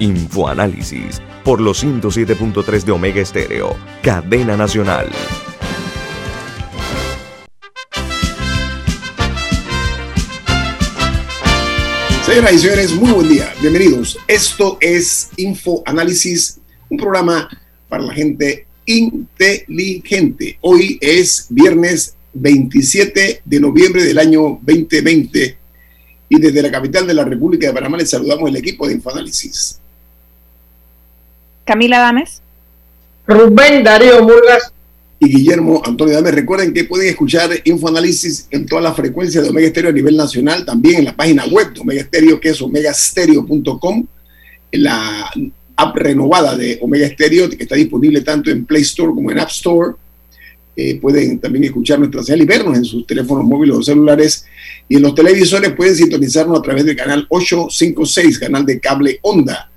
[0.00, 5.10] Infoanálisis por los 107.3 de Omega Estéreo, cadena nacional.
[12.24, 13.52] Señoras y señores, muy buen día.
[13.60, 14.18] Bienvenidos.
[14.26, 17.50] Esto es Infoanálisis, un programa
[17.86, 20.56] para la gente inteligente.
[20.62, 25.58] Hoy es viernes 27 de noviembre del año 2020
[26.30, 29.79] y desde la capital de la República de Panamá les saludamos el equipo de Infoanálisis.
[31.64, 32.42] Camila Dames.
[33.26, 34.72] Rubén Darío Murgas.
[35.18, 36.34] Y Guillermo Antonio Dames.
[36.34, 40.64] Recuerden que pueden escuchar Infoanálisis en todas las frecuencias de Omega Estéreo a nivel nacional,
[40.64, 44.06] también en la página web de Omega Estéreo, que es omegastereo.com,
[44.72, 45.30] la
[45.76, 49.50] app renovada de Omega Estéreo, que está disponible tanto en Play Store como en App
[49.50, 49.94] Store.
[50.74, 54.46] Eh, pueden también escuchar nuestra señal y vernos en sus teléfonos móviles o celulares.
[54.88, 59.69] Y en los televisores pueden sintonizarnos a través del canal 856, canal de cable Onda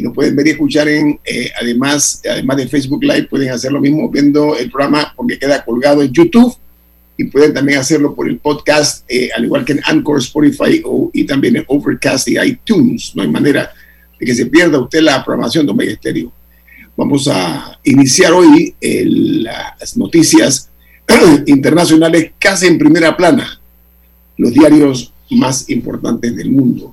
[0.00, 3.70] y nos pueden ver y escuchar en, eh, además, además de Facebook Live, pueden hacer
[3.70, 6.56] lo mismo viendo el programa porque queda colgado en YouTube
[7.18, 11.10] y pueden también hacerlo por el podcast, eh, al igual que en Anchor, Spotify o,
[11.12, 13.12] y también en Overcast y iTunes.
[13.14, 13.70] No hay manera
[14.18, 15.98] de que se pierda usted la programación de Omega.
[16.96, 20.70] Vamos a iniciar hoy las noticias
[21.46, 23.60] internacionales casi en primera plana,
[24.38, 26.90] los diarios más importantes del mundo.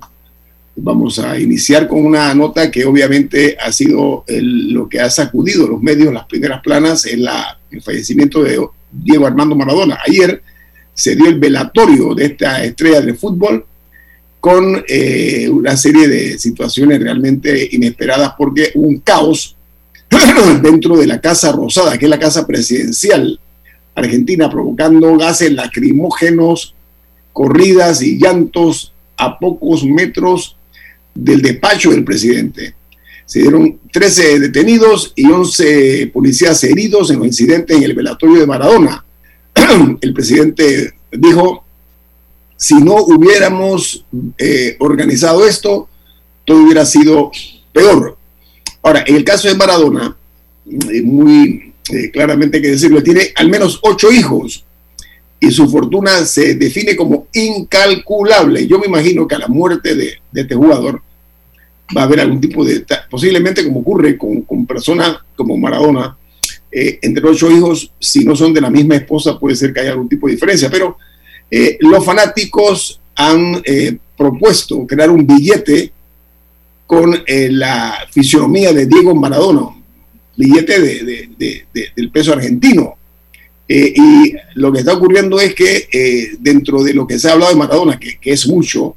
[0.80, 5.82] Vamos a iniciar con una nota que obviamente ha sido lo que ha sacudido los
[5.82, 9.98] medios, las primeras planas, en la, el fallecimiento de Diego Armando Maradona.
[10.06, 10.40] Ayer
[10.94, 13.66] se dio el velatorio de esta estrella de fútbol
[14.40, 19.56] con eh, una serie de situaciones realmente inesperadas porque hubo un caos
[20.62, 23.40] dentro de la Casa Rosada, que es la casa presidencial
[23.94, 26.74] argentina, provocando gases lacrimógenos,
[27.32, 30.57] corridas y llantos a pocos metros
[31.18, 32.74] del despacho del presidente.
[33.26, 38.46] Se dieron 13 detenidos y 11 policías heridos en los incidentes en el velatorio de
[38.46, 39.04] Maradona.
[40.00, 41.64] El presidente dijo,
[42.56, 44.04] si no hubiéramos
[44.38, 45.88] eh, organizado esto,
[46.44, 47.30] todo hubiera sido
[47.72, 48.16] peor.
[48.82, 50.16] Ahora, en el caso de Maradona,
[50.66, 54.64] eh, muy eh, claramente hay que decirlo, tiene al menos ocho hijos
[55.40, 58.66] y su fortuna se define como incalculable.
[58.66, 61.02] Yo me imagino que a la muerte de, de este jugador,
[61.96, 66.16] va a haber algún tipo de, posiblemente como ocurre con, con personas como Maradona,
[66.70, 69.92] eh, entre ocho hijos, si no son de la misma esposa, puede ser que haya
[69.92, 70.98] algún tipo de diferencia, pero
[71.50, 75.92] eh, los fanáticos han eh, propuesto crear un billete
[76.86, 79.68] con la fisionomía de Diego Maradona,
[80.36, 82.96] billete de, de, del peso argentino.
[83.68, 87.58] y lo que está ocurriendo es que dentro de lo que se ha hablado de
[87.58, 88.96] Maradona, que, que es mucho,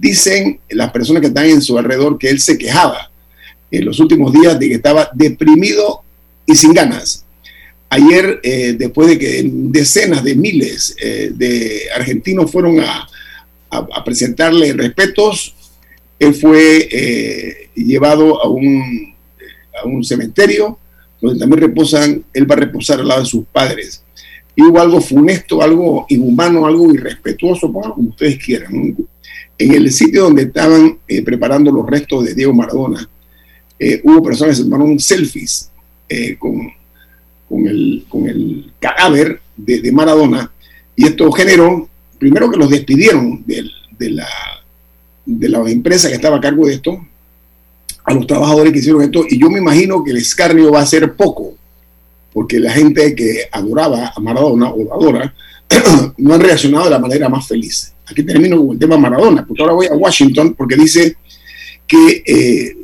[0.00, 3.10] dicen las personas que están en su alrededor que él se quejaba
[3.70, 6.02] en los últimos días de que estaba deprimido
[6.46, 7.24] y sin ganas.
[7.90, 13.08] Ayer, eh, después de que decenas de miles eh, de argentinos fueron a,
[14.02, 15.54] presentarle respetos,
[16.18, 19.14] él fue eh, llevado a un,
[19.78, 20.78] a un cementerio
[21.20, 24.02] donde también reposan, él va a reposar al lado de sus padres.
[24.56, 28.96] Y hubo algo funesto, algo inhumano, algo irrespetuoso, como ustedes quieran,
[29.58, 33.08] en el sitio donde estaban eh, preparando los restos de Diego Maradona,
[33.78, 35.70] eh, hubo personas que se tomaron selfies
[36.08, 36.72] eh, con,
[37.66, 40.50] el, cadáver de, Maradona
[40.94, 43.64] y esto generó, primero que los despidieron de,
[43.98, 44.28] de, la,
[45.26, 47.04] de la empresa que estaba a cargo de esto,
[48.04, 50.86] a los trabajadores que hicieron esto, y yo me imagino que el escarnio va a
[50.86, 51.54] ser poco,
[52.32, 55.34] porque la gente que adoraba a Maradona o adora,
[56.16, 57.92] no han reaccionado de la manera más feliz.
[58.10, 61.16] Aquí termino con el tema Maradona, porque ahora voy a Washington porque dice
[61.86, 62.76] que eh,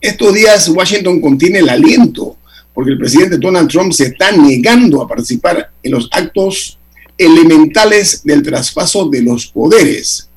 [0.00, 2.36] estos días Washington contiene el aliento,
[2.74, 6.78] porque el presidente Donald Trump se está negando a participar en los actos
[7.16, 10.28] elementales del traspaso de los poderes.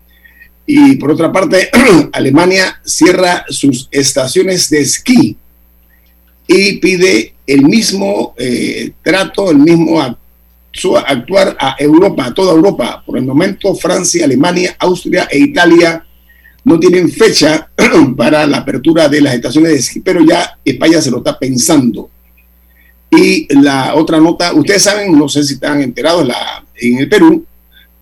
[0.65, 1.69] Y por otra parte,
[2.13, 5.35] Alemania cierra sus estaciones de esquí
[6.47, 9.99] y pide el mismo eh, trato, el mismo
[11.05, 13.03] actuar a Europa, a toda Europa.
[13.05, 16.05] Por el momento, Francia, Alemania, Austria e Italia
[16.63, 17.69] no tienen fecha
[18.17, 22.09] para la apertura de las estaciones de esquí, pero ya España se lo está pensando.
[23.11, 27.43] Y la otra nota, ustedes saben, no sé si están enterados, la, en el Perú,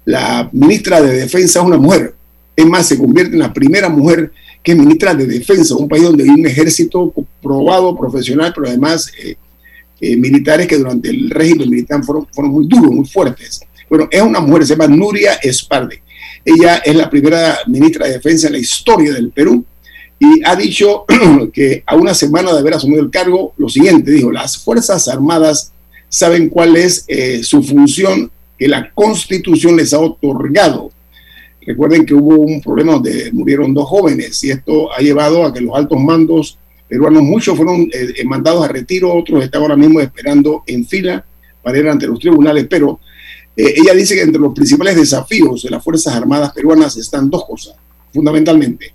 [0.04, 2.14] la ministra de Defensa es una mujer.
[2.56, 4.32] Es más, se convierte en la primera mujer
[4.64, 9.10] que es ministra de Defensa, un país donde hay un ejército probado, profesional, pero además
[9.18, 9.38] eh,
[10.00, 13.62] eh, militares que durante el régimen militar fueron, fueron muy duros, muy fuertes.
[13.90, 16.02] Bueno, es una mujer, se llama Nuria Esparde.
[16.44, 19.66] Ella es la primera ministra de Defensa en la historia del Perú
[20.20, 21.06] y ha dicho
[21.54, 25.74] que a una semana de haber asumido el cargo, lo siguiente, dijo, las Fuerzas Armadas
[26.10, 30.92] saben cuál es eh, su función que la Constitución les ha otorgado.
[31.66, 35.62] Recuerden que hubo un problema donde murieron dos jóvenes y esto ha llevado a que
[35.62, 40.00] los altos mandos peruanos, muchos fueron eh, eh, mandados a retiro, otros están ahora mismo
[40.00, 41.26] esperando en fila
[41.62, 43.00] para ir ante los tribunales, pero
[43.56, 47.76] ella dice que entre los principales desafíos de las Fuerzas Armadas peruanas están dos cosas,
[48.14, 48.94] fundamentalmente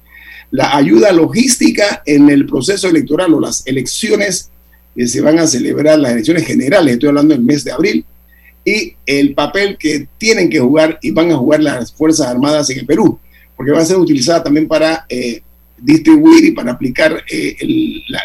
[0.52, 4.50] la ayuda logística en el proceso electoral o las elecciones
[4.94, 8.04] que se van a celebrar, las elecciones generales, estoy hablando del mes de abril,
[8.62, 12.80] y el papel que tienen que jugar y van a jugar las Fuerzas Armadas en
[12.80, 13.18] el Perú,
[13.56, 15.42] porque va a ser utilizada también para eh,
[15.82, 17.56] distribuir y para aplicar eh,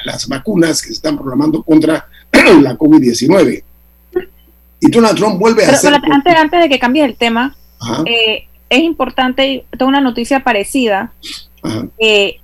[0.05, 2.07] las vacunas que se están programando contra
[2.61, 3.63] la COVID-19.
[4.79, 5.93] Y Donald Trump vuelve a hacer...
[5.93, 7.55] Antes, antes de que cambie el tema,
[8.05, 11.11] eh, es importante, tengo una noticia parecida
[11.97, 12.39] eh,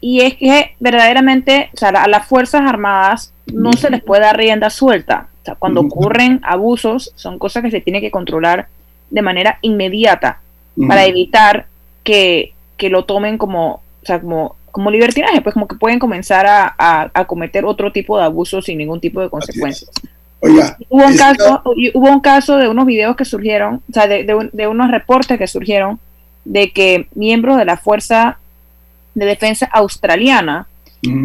[0.00, 5.28] y es que verdaderamente a las Fuerzas Armadas no se les puede dar rienda suelta.
[5.58, 8.68] cuando ocurren abusos, son cosas que se tienen que controlar
[9.10, 10.40] de manera inmediata
[10.88, 11.66] para evitar
[12.02, 12.52] que,
[12.90, 13.82] lo tomen como,
[14.20, 18.78] como, como libertinaje, pues como que pueden comenzar a, cometer otro tipo de abusos sin
[18.78, 19.90] ningún tipo de consecuencias.
[20.40, 21.62] hubo, un caso,
[21.94, 25.46] hubo un caso de unos videos que surgieron, o sea, de, de unos reportes que
[25.46, 25.98] surgieron
[26.44, 28.38] de que miembros de la Fuerza
[29.14, 30.66] de Defensa Australiana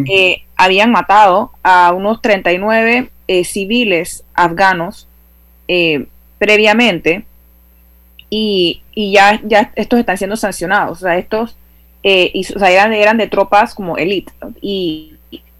[0.08, 5.08] eh, habían matado a unos 39 eh, civiles afganos
[5.68, 6.06] eh,
[6.38, 7.24] previamente
[8.28, 10.98] y, ya, ya estos están siendo sancionados.
[10.98, 11.56] O sea, estos
[12.02, 15.14] y, eran, eran, de tropas como elite y,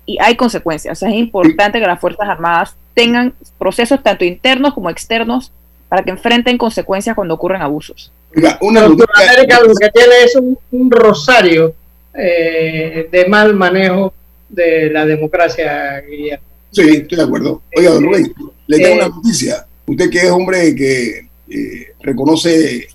[0.07, 0.99] y, hay consecuencias.
[0.99, 5.53] O sea, es importante que las Fuerzas Armadas tengan procesos tanto internos como externos
[5.89, 8.13] para que enfrenten consecuencias cuando ocurren abusos.
[8.61, 11.75] una América lo que tiene es un, rosario
[12.15, 14.15] eh, de mal manejo
[14.49, 16.45] de la democracia, Guillermo.
[16.71, 17.63] Sí, estoy de acuerdo.
[17.77, 18.33] Oiga, don Rubén,
[18.67, 19.67] le tengo una noticia.
[19.87, 22.89] Usted que es hombre que eh, reconoce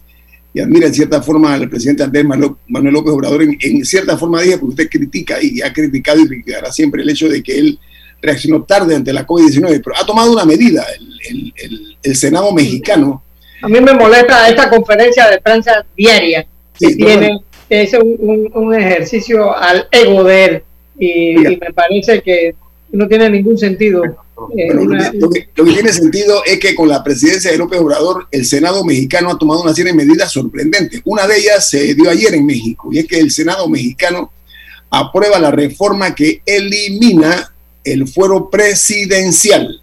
[0.56, 4.58] y admira en cierta forma al presidente Andrés Manuel, López Obrador, en, cierta forma dije,
[4.58, 7.78] porque usted critica y ha criticado y criticará siempre el hecho de que él
[8.22, 10.86] reaccionó tarde ante la COVID-19, pero ha tomado una medida
[11.30, 11.54] el,
[12.02, 13.22] el, Senado mexicano.
[13.62, 16.48] A mí me molesta esta conferencia de prensa diaria
[16.80, 17.38] que tiene,
[17.70, 20.64] es un, un, ejercicio al ego de él
[20.98, 22.56] y, me parece que
[22.94, 24.04] no tiene ningún sentido.
[24.38, 29.32] Lo, que, tiene sentido es que con la presidencia de López Obrador, el Senado mexicano
[29.32, 31.02] ha tomado una serie de medidas sorprendentes.
[31.06, 34.32] Una de ellas se dio ayer en México y es que el Senado mexicano
[34.90, 37.54] aprueba la reforma que elimina
[37.84, 39.82] el fuero presidencial.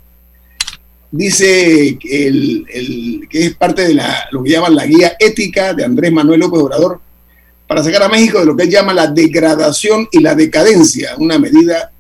[1.10, 5.84] Dice el, el, que es parte de la, lo que llaman la guía ética de
[5.84, 7.00] Andrés Manuel López Obrador
[7.66, 11.38] para sacar a México de lo que él llama la degradación y la decadencia, una
[11.38, 11.91] medida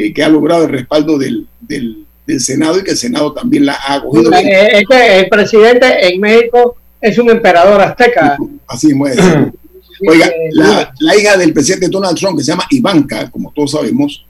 [0.00, 2.06] eh, que ha logrado el respaldo del, del,
[2.38, 4.30] Senado y que el Senado también la ha acogido.
[4.32, 8.38] Es que el presidente en México es un emperador azteca.
[8.68, 9.18] Así es.
[10.08, 14.24] Oiga, la, la, hija del presidente Donald Trump, que se llama Ivanka, como todos sabemos,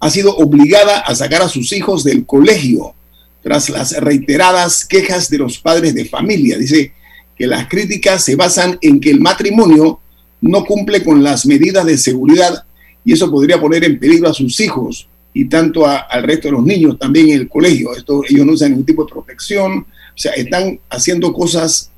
[0.00, 2.94] ha sido obligada a sacar a sus hijos del colegio
[3.42, 6.56] tras las reiteradas quejas de los padres de familia.
[6.56, 6.92] Dice
[7.36, 10.00] que las críticas se basan en que el matrimonio
[10.40, 12.64] no cumple con las medidas de seguridad
[13.06, 16.64] y eso podría poner en peligro a sus hijos y tanto al resto de los
[16.64, 17.94] niños también en el colegio.
[17.94, 19.86] Esto, ellos no usan ningún tipo de protección, o
[20.18, 21.90] sea, están haciendo cosas.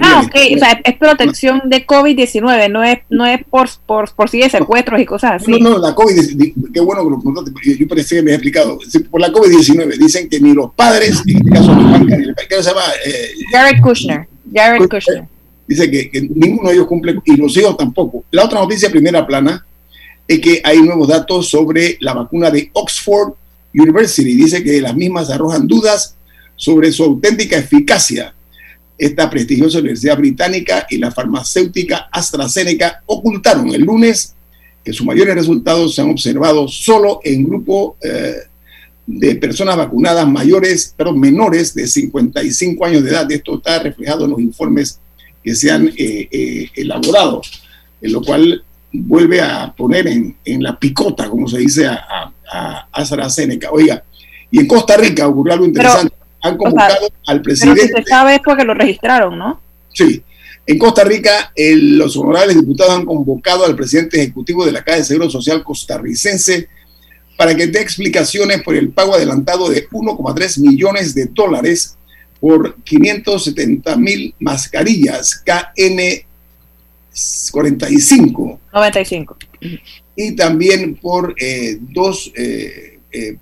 [0.00, 4.28] Ah, ok, o sea, es protección de COVID-19, no es, no es por, por, por
[4.28, 5.58] si de secuestros y cosas así.
[5.58, 8.78] No, no, la COVID, qué bueno que lo contaste, yo pensé que me he explicado.
[9.10, 11.74] Por la COVID-19 dicen que ni los padres, en este caso,
[12.48, 12.82] ¿qué se llama?
[13.06, 14.28] Eh, Jared Kushner.
[14.52, 15.26] Jared Kushner
[15.70, 18.24] dice que, ninguno de ellos cumple y los hijos tampoco.
[18.32, 19.64] La otra noticia, primera plana,
[20.30, 23.32] es que hay nuevos datos sobre la vacuna de Oxford
[23.74, 24.36] University.
[24.36, 26.14] Dice que las mismas arrojan dudas
[26.54, 28.32] sobre su auténtica eficacia.
[28.96, 34.36] Esta prestigiosa universidad británica y la farmacéutica AstraZeneca ocultaron el lunes
[34.84, 38.34] que sus mayores resultados se han observado solo en grupo eh,
[39.08, 43.32] de personas vacunadas mayores, pero menores de 55 años de edad.
[43.32, 45.00] Esto está reflejado en los informes
[45.42, 47.42] que se han eh, eh, elaborado.
[48.00, 53.70] en lo cual vuelve a poner en, la picota, como se dice, a, a, AstraZeneca.
[53.70, 54.02] Oiga,
[54.50, 56.14] y en Costa Rica ocurrió algo interesante.
[56.42, 57.82] Han convocado al presidente.
[57.82, 59.60] Pero si se sabe es porque lo registraron, ¿no?
[59.92, 60.22] Sí.
[60.66, 65.04] En Costa Rica, los honorables diputados han convocado al presidente ejecutivo de la Caja de
[65.04, 66.68] Seguro Social costarricense
[67.36, 71.96] para que dé explicaciones por el pago adelantado de 1,3 millones de dólares
[72.38, 75.42] por 570 mil mascarillas
[77.12, 78.58] KN45.
[78.72, 79.36] 95.
[80.16, 83.36] Y también por 2.6 eh, eh,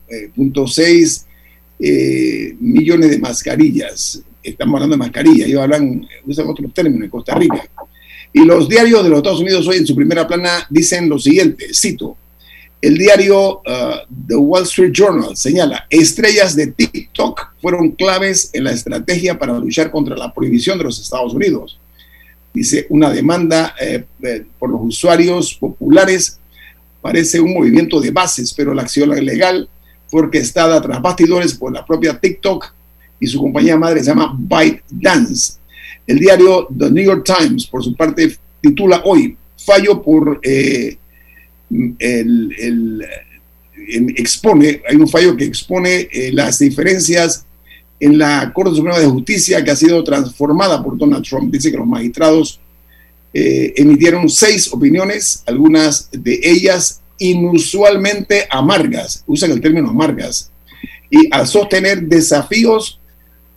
[1.81, 4.23] eh, millones de mascarillas.
[4.43, 7.69] Estamos hablando de mascarillas, ellos hablan, usan otros términos en Costa Rica.
[8.33, 11.67] Y los diarios de los Estados Unidos hoy en su primera plana dicen lo siguiente,
[11.75, 12.17] cito,
[12.81, 18.71] el diario uh, The Wall Street Journal señala, estrellas de TikTok fueron claves en la
[18.71, 21.81] estrategia para luchar contra la prohibición de los Estados Unidos.
[22.53, 26.39] Dice, una demanda eh, eh, por los usuarios populares
[27.01, 29.69] parece un movimiento de bases, pero la acción legal
[30.09, 32.73] fue orquestada tras bastidores por la propia TikTok
[33.21, 35.59] y su compañía madre se llama ByteDance.
[36.07, 40.41] El diario The New York Times, por su parte, titula hoy, fallo por...
[40.43, 40.97] Eh,
[41.99, 43.07] el,
[44.17, 47.47] expone, hay un fallo que expone las diferencias
[48.01, 51.53] en la Corte Suprema de Justicia que ha sido transformada por Donald Trump.
[51.53, 52.61] Dice que los magistrados
[53.35, 60.51] eh, emitieron seis opiniones, algunas de ellas inusualmente amargas, usan el término amargas,
[61.11, 63.01] y al sostener desafíos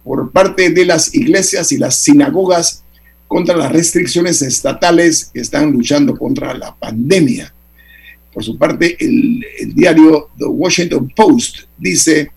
[0.03, 2.83] por parte de las iglesias y las sinagogas
[3.27, 7.53] contra las restricciones estatales que están luchando contra la pandemia.
[8.33, 12.31] Por su parte, el, diario The Washington Post dice,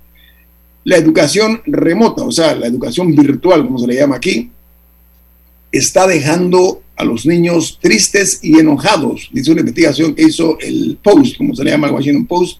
[0.85, 4.51] la educación remota, o sea, la educación virtual, como se le llama aquí,
[5.73, 9.29] está dejando a los niños tristes y enojados.
[9.33, 12.59] Dice una investigación que hizo el Post, como se le llama el Washington Post,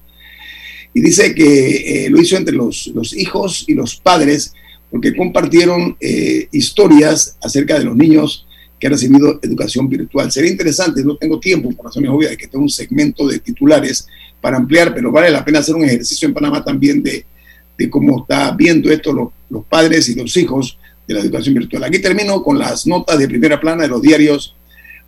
[0.95, 4.55] y dice que eh, lo hizo entre los, hijos y los padres
[4.91, 8.47] porque compartieron eh, historias acerca de los niños
[8.79, 10.31] que ha recibido educación virtual.
[10.31, 14.07] Sería interesante, no tengo tiempo por razones obvias de que tengo un segmento de titulares
[14.41, 17.27] para ampliar, pero vale la pena hacer un ejercicio en Panamá también de,
[17.79, 21.85] de cómo está viendo esto los, los padres y los hijos de la educación virtual.
[21.85, 24.55] Aquí termino con las notas de primera plana de los diarios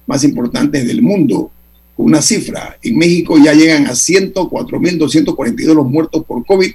[0.07, 1.51] más importantes del mundo,
[1.97, 2.77] con una cifra.
[2.83, 6.71] En México ya llegan a 104.242 los muertos por COVID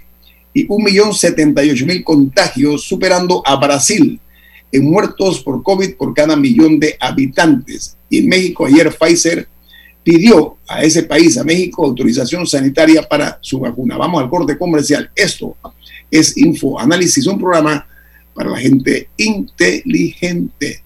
[0.54, 4.20] y 1.078.000 contagios, superando a Brasil
[4.72, 7.98] en muertos por COVID por cada millón de habitantes.
[8.10, 9.48] Y en México ayer Pfizer
[10.03, 13.98] pidió a ese país, a México, autorización sanitaria para su vacuna.
[13.98, 15.10] Vamos al corte comercial.
[15.15, 15.55] Esto
[16.10, 17.86] es Info Análisis, un programa
[18.34, 20.84] para la gente inteligente.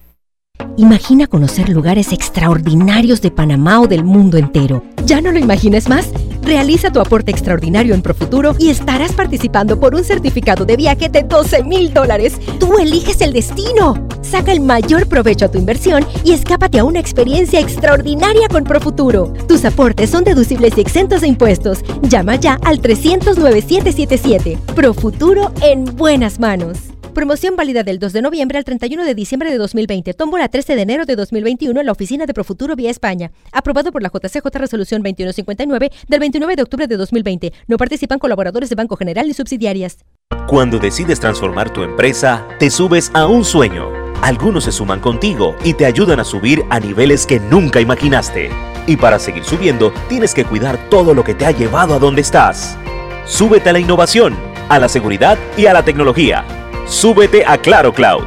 [0.76, 4.84] Imagina conocer lugares extraordinarios de Panamá o del mundo entero.
[5.04, 6.10] ¿Ya no lo imagines más?
[6.46, 11.24] Realiza tu aporte extraordinario en Profuturo y estarás participando por un certificado de viaje de
[11.24, 12.38] 12 mil dólares.
[12.60, 14.06] Tú eliges el destino.
[14.22, 19.32] Saca el mayor provecho a tu inversión y escápate a una experiencia extraordinaria con Profuturo.
[19.48, 21.80] Tus aportes son deducibles y exentos de impuestos.
[22.02, 24.56] Llama ya al 300 9777.
[24.76, 26.95] Profuturo en buenas manos.
[27.16, 30.12] Promoción válida del 2 de noviembre al 31 de diciembre de 2020.
[30.12, 33.32] Tómbola 13 de enero de 2021 en la oficina de Profuturo vía España.
[33.52, 37.54] Aprobado por la JCJ Resolución 2159 del 29 de octubre de 2020.
[37.68, 40.04] No participan colaboradores de Banco General ni subsidiarias.
[40.46, 43.88] Cuando decides transformar tu empresa, te subes a un sueño.
[44.20, 48.50] Algunos se suman contigo y te ayudan a subir a niveles que nunca imaginaste.
[48.86, 52.20] Y para seguir subiendo, tienes que cuidar todo lo que te ha llevado a donde
[52.20, 52.76] estás.
[53.24, 54.36] Súbete a la innovación,
[54.68, 56.44] a la seguridad y a la tecnología.
[56.88, 58.24] Súbete a Claro Cloud,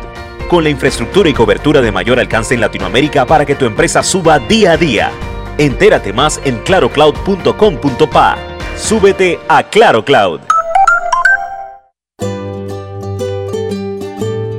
[0.50, 4.38] con la infraestructura y cobertura de mayor alcance en Latinoamérica para que tu empresa suba
[4.38, 5.12] día a día.
[5.58, 8.38] Entérate más en clarocloud.com.pa.
[8.76, 10.42] Súbete a Claro Cloud.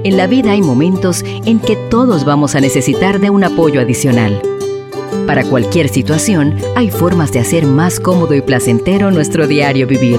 [0.02, 4.40] En la vida hay momentos en que todos vamos a necesitar de un apoyo adicional.
[5.26, 10.18] Para cualquier situación, hay formas de hacer más cómodo y placentero nuestro diario vivir.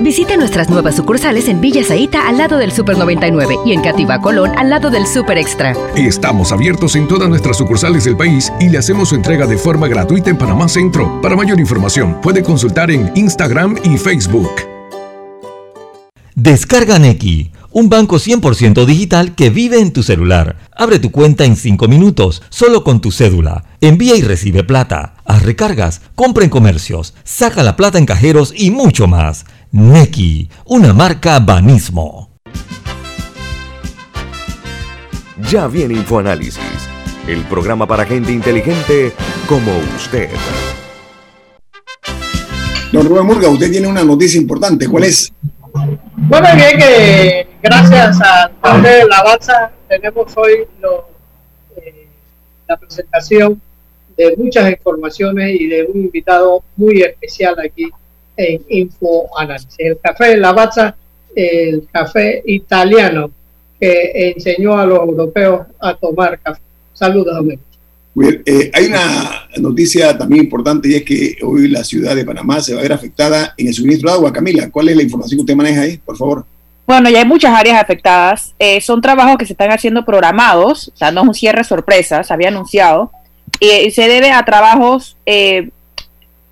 [0.00, 4.20] Visite nuestras nuevas sucursales en Villa Zaita al lado del Super 99 y en Cativa
[4.20, 5.74] Colón al lado del Super Extra.
[5.96, 9.88] Estamos abiertos en todas nuestras sucursales del país y le hacemos su entrega de forma
[9.88, 11.20] gratuita en Panamá Centro.
[11.22, 14.50] Para mayor información, puede consultar en Instagram y Facebook.
[16.34, 20.56] Descarga Neki un banco 100% digital que vive en tu celular.
[20.74, 23.64] Abre tu cuenta en 5 minutos, solo con tu cédula.
[23.82, 25.16] Envía y recibe plata.
[25.26, 29.44] Haz recargas, compra en comercios, saca la plata en cajeros y mucho más.
[29.72, 32.30] Neki, una marca Banismo.
[35.50, 36.88] Ya viene InfoAnálisis,
[37.26, 39.12] el programa para gente inteligente
[39.48, 40.30] como usted.
[42.92, 44.88] Don Rubén Murga, usted tiene una noticia importante.
[44.88, 45.32] ¿Cuál es?
[46.16, 50.64] Bueno, bien que gracias a Andrés Lavazza tenemos hoy
[51.76, 52.06] eh,
[52.68, 53.60] la presentación
[54.16, 57.90] de muchas informaciones y de un invitado muy especial aquí
[58.36, 59.74] en InfoAnálisis.
[59.78, 60.96] El café Lavazza,
[61.34, 63.30] el café italiano
[63.78, 66.60] que enseñó a los europeos a tomar café.
[66.92, 67.64] Saludos, amigos.
[68.46, 72.72] Eh, hay una noticia también importante y es que hoy la ciudad de Panamá se
[72.72, 74.32] va a ver afectada en el suministro de agua.
[74.32, 76.46] Camila, ¿cuál es la información que usted maneja ahí, por favor?
[76.86, 78.54] Bueno, ya hay muchas áreas afectadas.
[78.58, 82.22] Eh, son trabajos que se están haciendo programados, o sea, no es un cierre sorpresa,
[82.22, 83.10] se había anunciado,
[83.60, 85.70] y se debe a trabajos eh,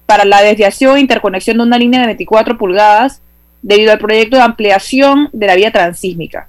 [0.06, 3.23] para la desviación e interconexión de una línea de 24 pulgadas
[3.62, 6.49] debido al proyecto de ampliación de la vía transísmica.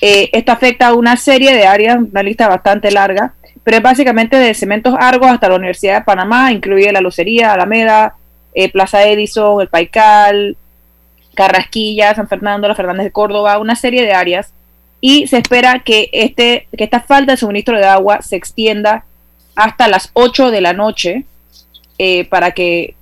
[0.00, 4.54] esto afecta a una serie de áreas, una lista bastante larga, pero es básicamente de
[4.54, 8.16] Cementos Argos hasta la Universidad de Panamá, incluye la Lucería, Alameda,
[8.54, 10.56] eh, Plaza Edison, El Paical,
[11.34, 14.52] Carrasquilla, San Fernando, la Fernández de Córdoba, una serie de áreas.
[15.00, 19.04] Y se espera que, este, que esta falta de suministro de agua se extienda
[19.54, 21.24] hasta las 8 de la noche
[22.04, 22.96] eh, para que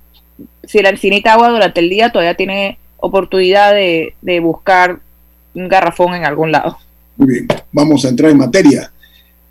[0.63, 4.99] si la necesita agua durante el día todavía tiene oportunidad de, buscar
[5.55, 6.77] un garrafón en algún lado.
[7.17, 8.91] Muy bien, vamos a entrar en materia.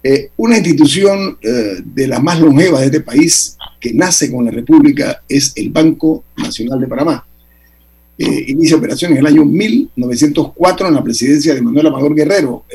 [0.04, 4.52] Eh, una institución eh, de las más longevas de este país, que nace con la
[4.52, 7.26] República, es el Banco Nacional de Panamá.
[8.18, 12.66] Eh, inicia operación en el año 1904 en la presidencia de Manuel Amador Guerrero,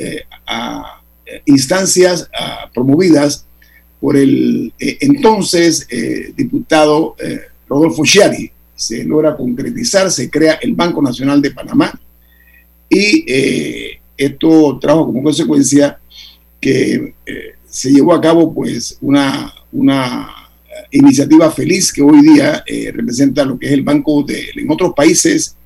[0.46, 1.00] a
[1.46, 2.28] instancias
[2.74, 3.45] promovidas
[4.00, 5.88] por el entonces
[6.36, 7.16] diputado
[7.68, 8.50] Rodolfo Chiari.
[8.74, 11.98] Se logra concretizar, se crea el Banco Nacional de Panamá
[12.90, 13.24] y
[14.16, 15.98] esto trajo como consecuencia
[16.60, 20.28] que eh, se llevó a cabo pues una, una
[20.90, 24.92] iniciativa feliz que hoy día eh, representa lo que es el Banco de, en otros
[24.94, 25.56] países,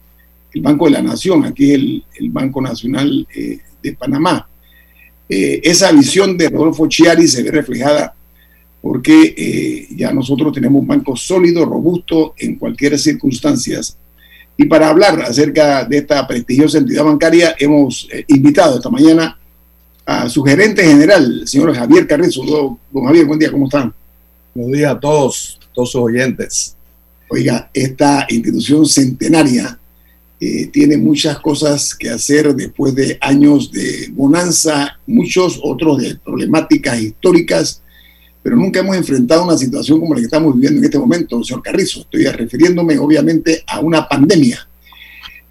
[0.52, 4.48] el Banco de la Nación, aquí el, el Banco Nacional eh, de Panamá.
[5.28, 8.14] esa visión de Rodolfo Chiari se ve reflejada
[8.80, 13.96] porque ya nosotros tenemos un banco sólido, robusto en cualquier circunstancias.
[14.56, 19.38] Y para hablar acerca de esta prestigiosa entidad bancaria, hemos invitado esta mañana
[20.06, 22.42] a su gerente general, el señor Javier Carrizo.
[22.90, 23.94] Don Javier, buen día, ¿cómo están?
[24.54, 26.76] Buenos días a todos, todos sus oyentes.
[27.28, 29.78] Oiga, esta institución centenaria
[30.40, 37.00] eh, tiene muchas cosas que hacer después de años de bonanza, muchos otros de problemáticas
[37.00, 37.82] históricas,
[38.42, 41.62] pero nunca hemos enfrentado una situación como la que estamos viviendo en este momento, señor
[41.62, 42.00] Carrizo.
[42.00, 44.66] Estoy refiriéndome obviamente a una pandemia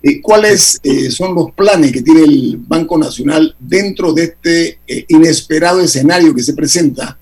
[0.01, 5.05] eh, ¿Cuáles eh, son los planes que tiene el Banco Nacional dentro de este eh,
[5.09, 7.17] inesperado escenario que se presenta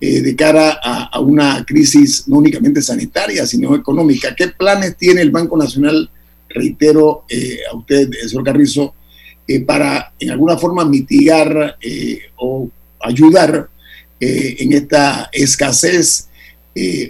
[0.00, 4.34] de cara a, una crisis no únicamente sanitaria, sino económica?
[4.34, 6.10] ¿Qué planes tiene el Banco Nacional,
[6.48, 7.24] reitero
[7.70, 8.94] a usted, señor Carrizo,
[9.64, 11.76] para en alguna forma mitigar
[12.34, 13.68] o ayudar
[14.22, 16.28] en esta escasez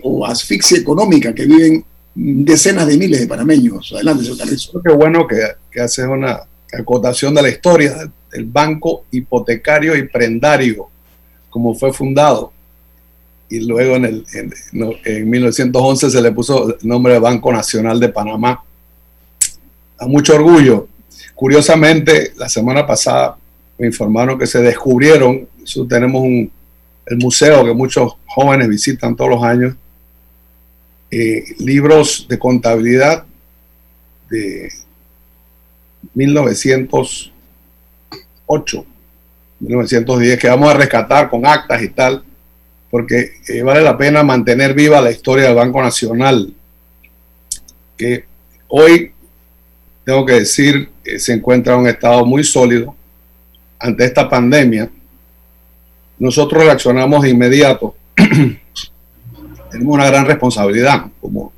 [0.02, 3.92] o asfixia económica que viven decenas de miles de panameños.
[3.92, 4.82] Adelante, señor Carrizo.
[4.82, 6.40] Qué bueno que, que hace una
[6.72, 10.88] acotación de la historia del banco hipotecario y prendario,
[11.50, 12.52] como fue fundado.
[13.48, 14.26] Y luego en, el,
[15.04, 18.64] en, 1911 se le puso el nombre de Banco Nacional de Panamá.
[19.98, 20.88] A mucho orgullo.
[21.34, 23.36] Curiosamente, la semana pasada
[23.78, 26.50] me informaron que se descubrieron, eso tenemos un,
[27.06, 29.74] el museo que muchos jóvenes visitan todos los años,
[31.10, 33.24] eh, libros de contabilidad
[34.30, 34.70] de
[36.14, 38.86] 1908,
[39.60, 42.22] 1910, que vamos a rescatar con actas y tal,
[42.90, 46.54] porque eh, vale la pena mantener viva la historia del Banco Nacional,
[47.96, 48.26] que
[48.68, 49.12] hoy,
[50.04, 50.88] tengo que decir,
[51.18, 52.94] se encuentra en un estado muy sólido
[53.78, 54.90] ante esta pandemia.
[56.22, 57.96] Nosotros reaccionamos de inmediato
[59.72, 61.52] tenemos una gran responsabilidad como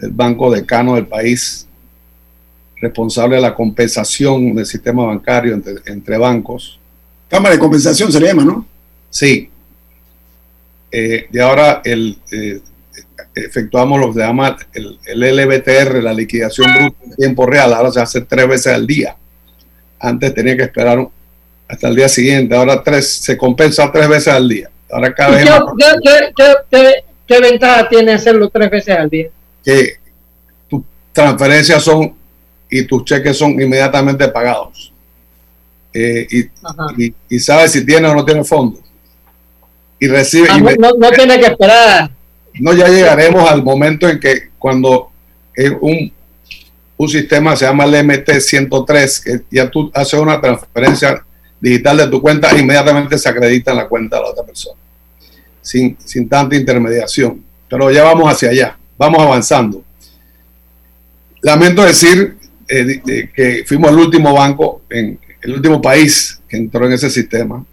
[0.00, 1.68] el banco decano del país,
[2.80, 5.54] responsable de la compensación del sistema bancario
[5.86, 6.80] entre, bancos.
[7.28, 8.66] Cámara de compensación se le llama, ¿no?
[9.08, 9.50] Sí.
[10.90, 12.60] Eh, y ahora el, eh,
[13.36, 18.00] efectuamos lo que se llama el, LBTR, la liquidación bruta en tiempo real, ahora se
[18.00, 19.16] hace tres veces al día.
[20.00, 21.08] Antes tenía que esperar
[21.68, 24.70] hasta el día siguiente, ahora tres, se compensa tres veces al día.
[24.90, 25.48] Ahora cada vez
[27.26, 29.28] ¿Qué, ventaja tiene hacerlo tres veces al día?
[29.64, 29.94] Que
[30.68, 32.14] tus transferencias son
[32.70, 34.92] y tus cheques son inmediatamente pagados.
[35.92, 36.48] Eh,
[37.28, 38.80] y, sabes si tiene o no tiene fondos.
[39.98, 40.48] Y recibe.
[40.50, 42.10] Ah, no, tiene que esperar.
[42.60, 45.10] No, ya llegaremos al momento en que cuando
[45.80, 46.12] un,
[46.96, 51.24] un sistema se llama el MT-103, que ya tú haces una transferencia
[51.60, 54.78] digital de tu cuenta, inmediatamente se acredita en la cuenta de la otra persona,
[55.60, 57.42] sin, sin tanta intermediación.
[57.68, 59.82] Pero ya vamos hacia allá, vamos avanzando.
[61.42, 62.36] Lamento decir
[62.68, 67.10] eh, eh, que fuimos el último banco, en el último país que entró en ese
[67.10, 67.64] sistema,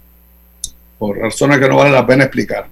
[0.98, 2.68] por razones que no vale la pena explicar,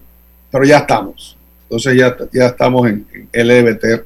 [0.52, 1.38] pero ya estamos.
[1.64, 4.06] Entonces ya, ya estamos en, LBTR,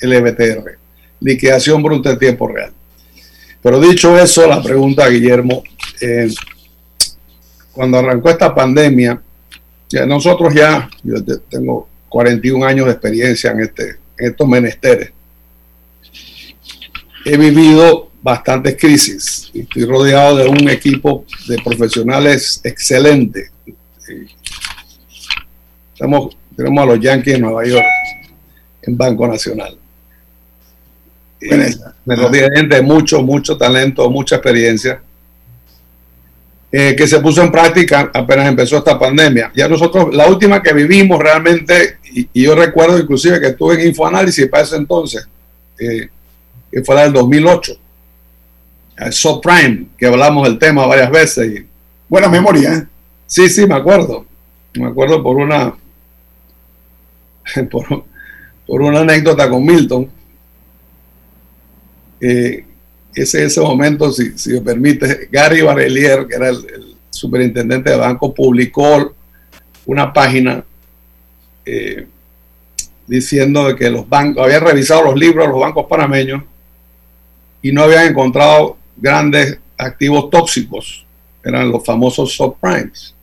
[0.00, 0.78] LBTR,
[1.20, 2.72] liquidación bruta en tiempo real.
[3.62, 5.62] Pero dicho eso, la pregunta, Guillermo,
[6.00, 6.28] eh,
[7.72, 9.20] cuando arrancó esta pandemia,
[9.88, 11.16] ya nosotros ya, yo
[11.48, 15.12] tengo 41 años de experiencia en, este, en estos menesteres,
[17.24, 23.50] he vivido bastantes crisis y estoy rodeado de un equipo de profesionales excelente.
[25.92, 27.84] Estamos, tenemos a los Yankees en Nueva York,
[28.82, 29.76] en Banco Nacional.
[32.04, 35.02] Me rodea gente de mucho, mucho talento, mucha experiencia,
[36.76, 39.52] eh, que se puso en práctica apenas empezó esta pandemia.
[39.54, 44.48] Ya nosotros, la última que vivimos realmente, y, yo recuerdo inclusive que estuve en Infoanálisis
[44.48, 45.24] para ese entonces,
[45.78, 46.08] eh,
[46.72, 47.76] que fue la del 2008,
[48.96, 51.46] el subprime, que hablamos del tema varias veces.
[51.46, 51.66] Y,
[52.08, 52.74] Buena memoria.
[52.74, 52.86] ¿eh?
[53.24, 54.26] Sí, sí, me acuerdo.
[54.72, 55.76] Me acuerdo por una,
[57.70, 58.04] por,
[58.66, 60.10] por una anécdota con Milton
[63.14, 68.34] ese, ese momento, si, si me permite, Gary Barelier, que era el, superintendente de banco,
[68.34, 69.14] publicó
[69.86, 70.64] una página
[71.64, 72.06] eh,
[73.06, 76.42] diciendo que los bancos, habían revisado los libros de los bancos panameños
[77.62, 81.06] y no habían encontrado grandes activos tóxicos,
[81.42, 83.14] eran los famosos subprimes.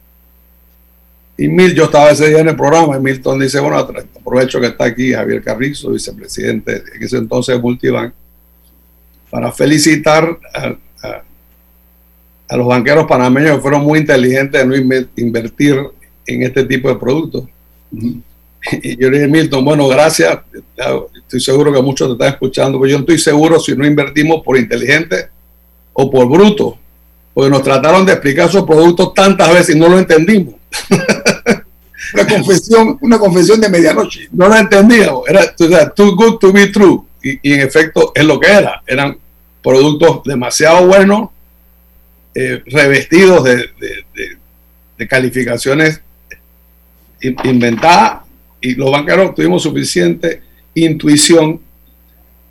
[1.38, 4.68] Y Milton, yo estaba ese día en el programa y Milton dice, bueno, aprovecho que
[4.68, 8.14] está aquí Javier Carrizo, vicepresidente en ese entonces de Multibank,
[9.32, 10.76] para felicitar a,
[12.56, 14.76] los banqueros panameños que fueron muy inteligentes de no
[15.16, 15.80] invertir
[16.28, 17.46] en este tipo de productos.
[17.92, 20.38] Y yo le dije, Milton, bueno, gracias.
[21.16, 24.44] Estoy seguro que muchos te están escuchando, pero yo no estoy seguro si no invertimos
[24.44, 25.30] por inteligente
[25.94, 26.78] o por bruto,
[27.34, 30.56] porque nos trataron de explicar esos productos tantas veces y no lo entendimos.
[32.14, 34.28] una confesión, una confesión de medianoche.
[34.32, 35.24] No lo entendíamos.
[35.28, 37.06] Era too good to be true.
[37.24, 38.82] Y, en efecto es lo que era.
[38.86, 39.18] Eran
[39.62, 41.30] productos demasiado buenos,
[42.34, 43.70] eh, revestidos de,
[45.10, 46.00] calificaciones
[47.20, 48.20] inventadas
[48.62, 50.44] y los banqueros tuvimos suficiente
[50.76, 51.60] intuición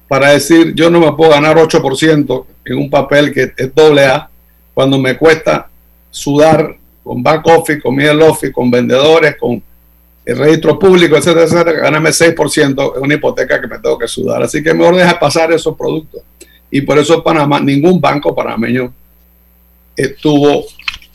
[0.08, 4.28] para decir yo no me puedo ganar 8% en un papel que es doble A
[4.74, 5.70] cuando me cuesta
[6.10, 9.62] sudar con back office, con middle office, con vendedores, con
[10.24, 14.42] el registro público, etcétera, etcétera, ganarme 6% es una hipoteca que me tengo que sudar.
[14.42, 16.22] Así que mejor deja pasar esos productos.
[16.70, 18.92] Y por eso Panamá, ningún banco panameño
[19.96, 20.64] estuvo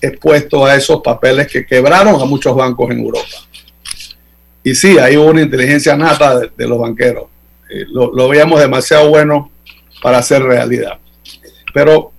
[0.01, 3.27] expuesto a esos papeles que quebraron a muchos bancos en Europa.
[4.63, 7.25] Y sí, hay una inteligencia nata de, los banqueros.
[7.69, 9.51] Eh, lo, veíamos demasiado bueno
[10.01, 10.97] para hacer realidad.
[11.73, 12.11] Pero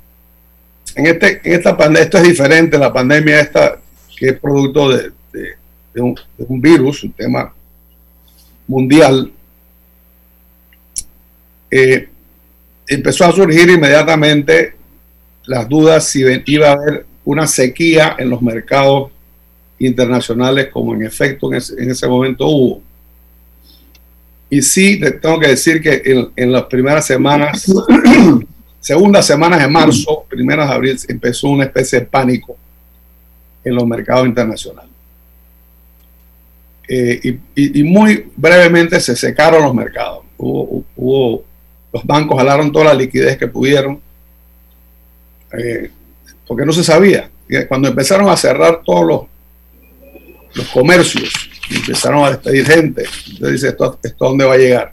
[0.95, 3.79] en, este, en esta pandemia, esto es diferente, la pandemia esta,
[4.17, 5.11] que es producto de
[6.03, 7.53] un, virus, un tema
[8.67, 9.33] mundial,
[11.71, 12.09] eh,
[12.87, 14.75] empezó a surgir inmediatamente
[15.45, 19.11] las dudas si iba a haber una sequía en los mercados
[19.79, 22.83] internacionales, como en efecto en ese, momento hubo.
[24.49, 27.67] Y sí, tengo que decir que en, en las primeras semanas,
[28.81, 32.57] segundas semanas de marzo, primeras de abril, empezó una especie de pánico
[33.65, 34.96] en los mercados internacionales.
[36.89, 40.25] Eh, y, muy brevemente se secaron los mercados.
[40.37, 41.45] Hubo,
[41.93, 44.01] los bancos jalaron toda la liquidez que pudieron,
[45.53, 45.91] eh,
[46.47, 47.31] porque no se sabía.
[47.69, 49.21] Cuando empezaron a cerrar todos los,
[50.55, 51.33] los comercios,
[51.71, 54.93] empezaron a despedir gente, entonces dice, ¿esto, ¿esto dónde va a llegar?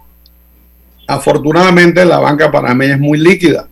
[1.08, 3.67] Afortunadamente la banca panameña es muy líquida,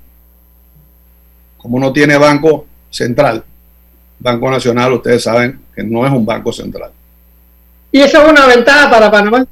[1.58, 3.44] como no tiene banco central.
[4.20, 6.92] Banco Nacional, ustedes saben que no es un banco central.
[7.92, 9.46] ¿Y eso es una ventaja para Panamá?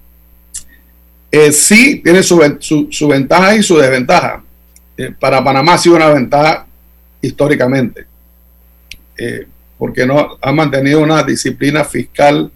[1.32, 4.44] Eh, sí, tiene su, su, ventaja y su desventaja.
[4.98, 6.66] Eh, para Panamá ha sido una ventaja
[7.22, 8.08] históricamente,
[9.18, 9.46] eh,
[9.78, 12.52] porque no ha mantenido una disciplina fiscal.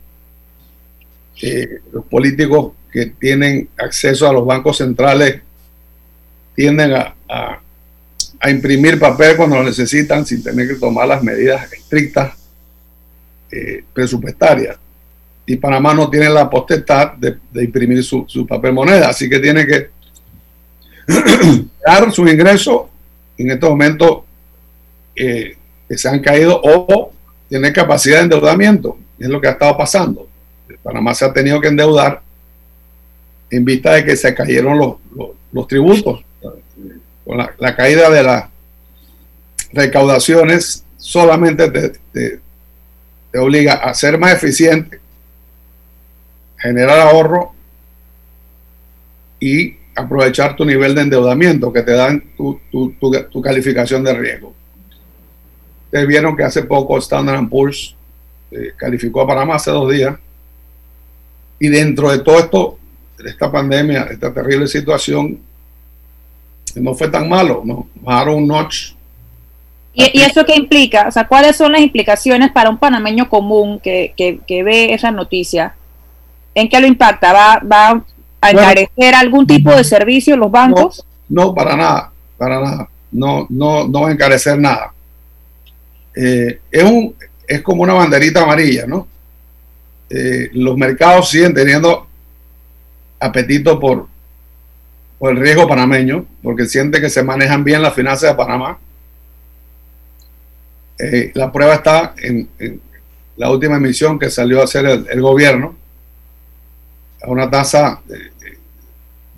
[1.91, 5.41] los políticos que tienen acceso a los bancos centrales
[6.55, 12.33] tienden a, a, imprimir papel cuando lo necesitan sin tener que tomar las medidas estrictas
[13.93, 14.77] presupuestarias.
[15.45, 19.89] Y Panamá no tiene la potestad de, imprimir su, papel moneda, así que tiene que
[21.85, 22.89] dar su ingreso
[23.37, 24.19] en estos momentos
[25.15, 27.11] eh, que se han caído o
[27.49, 28.97] tiene capacidad de endeudamiento.
[29.19, 30.27] Es lo que ha estado pasando.
[30.81, 32.21] Panamá se ha tenido que endeudar
[33.49, 34.95] en vista de que se cayeron los,
[35.51, 36.23] los, tributos.
[37.23, 38.45] Con la, caída de las
[39.71, 44.99] recaudaciones solamente te, te, obliga a ser más eficiente,
[46.63, 47.53] generar ahorro
[49.39, 52.95] y aprovechar tu nivel de endeudamiento que te dan tu, tu,
[53.29, 54.53] tu, calificación de riesgo.
[55.85, 57.95] Ustedes vieron que hace poco Standard Poor's
[58.49, 60.15] eh, calificó a Panamá hace dos días
[61.59, 62.79] y dentro de todo esto
[63.23, 65.39] esta pandemia, esta terrible situación,
[66.75, 67.87] no fue tan malo, ¿no?
[67.95, 68.93] Bajaron un notch.
[69.93, 71.07] ¿Y, eso qué implica?
[71.07, 75.75] O sea, ¿cuáles son las implicaciones para un panameño común que, que, ve esa noticia?
[76.55, 77.33] ¿En qué lo impacta?
[77.33, 78.03] ¿Va, va
[78.41, 81.05] a encarecer algún tipo de servicio los bancos?
[81.29, 82.89] No, para nada, para nada.
[83.11, 84.93] No, no, no va a encarecer nada.
[86.15, 87.15] Eh, es, un,
[87.47, 89.07] es como una banderita amarilla, ¿no?
[90.09, 92.07] Eh, los mercados siguen teniendo
[93.19, 94.07] apetito por,
[95.17, 98.77] por el riesgo panameño, porque siente que se manejan bien las finanzas de Panamá.
[100.99, 102.49] Eh, la prueba está en,
[103.37, 105.75] la última emisión que salió a hacer el, gobierno,
[107.23, 108.31] a una tasa de,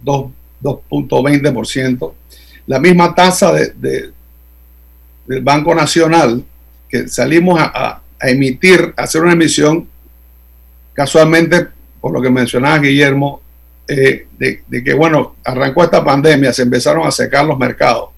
[0.03, 2.13] 2.20%.
[2.67, 4.11] La misma tasa de,
[5.25, 6.43] del Banco Nacional
[6.89, 9.87] que salimos a, emitir, a hacer una emisión,
[10.93, 11.67] casualmente,
[11.99, 13.41] por lo que mencionaba Guillermo,
[13.87, 18.09] eh, de, que, bueno, arrancó esta pandemia, se empezaron a secar los mercados.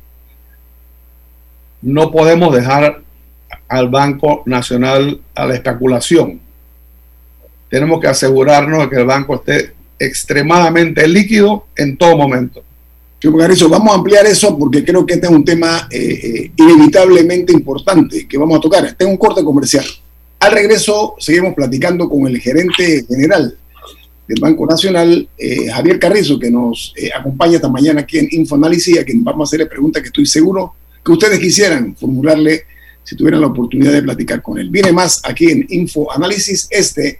[1.82, 3.02] No podemos dejar
[3.68, 6.40] al Banco Nacional a la especulación.
[7.70, 12.64] Tenemos que asegurarnos de que el banco esté extremadamente líquido en todo momento.
[13.70, 18.28] vamos a ampliar eso porque creo que este es un tema eh, eh, inevitablemente importante
[18.28, 18.94] que vamos a tocar.
[18.94, 19.86] Tengo un corte comercial.
[20.40, 23.58] Al regreso seguimos platicando con el gerente general
[24.28, 29.00] del Banco Nacional, eh, Javier Carrizo, que nos eh, acompaña esta mañana aquí en Infoanálisis,
[29.00, 32.64] a quien vamos a hacerle preguntas que estoy seguro que ustedes quisieran formularle
[33.04, 34.70] si tuvieran la oportunidad de platicar con él.
[34.70, 36.68] Viene más aquí en Infoanálisis.
[36.70, 37.20] Este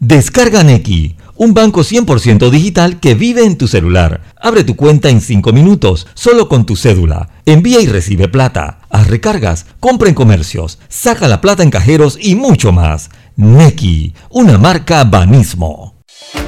[0.00, 4.20] Descarga Neki, un banco 100% digital que vive en tu celular.
[4.40, 7.30] Abre tu cuenta en 5 minutos, solo con tu cédula.
[7.46, 8.78] Envía y recibe plata.
[8.90, 13.10] Haz recargas, compra en comercios, saca la plata en cajeros y mucho más.
[13.34, 15.97] Neki, una marca Banismo.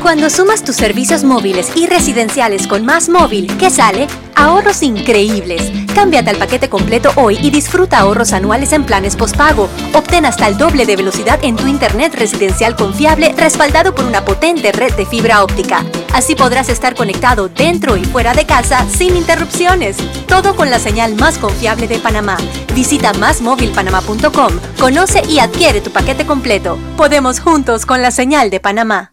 [0.02, 4.08] Cuando sumas tus servicios móviles y residenciales con Más Móvil, ¿qué sale?
[4.34, 5.70] Ahorros increíbles.
[5.94, 9.68] Cámbiate al paquete completo hoy y disfruta ahorros anuales en planes postpago.
[9.92, 14.72] Obtén hasta el doble de velocidad en tu internet residencial confiable respaldado por una potente
[14.72, 15.84] red de fibra óptica.
[16.12, 19.96] Así podrás estar conectado dentro y fuera de casa sin interrupciones.
[20.26, 22.36] Todo con la señal más confiable de Panamá.
[22.74, 26.78] Visita másmóvilpanamá.com, conoce y adquiere tu paquete completo.
[26.96, 29.12] Podemos juntos con la señal de Panamá.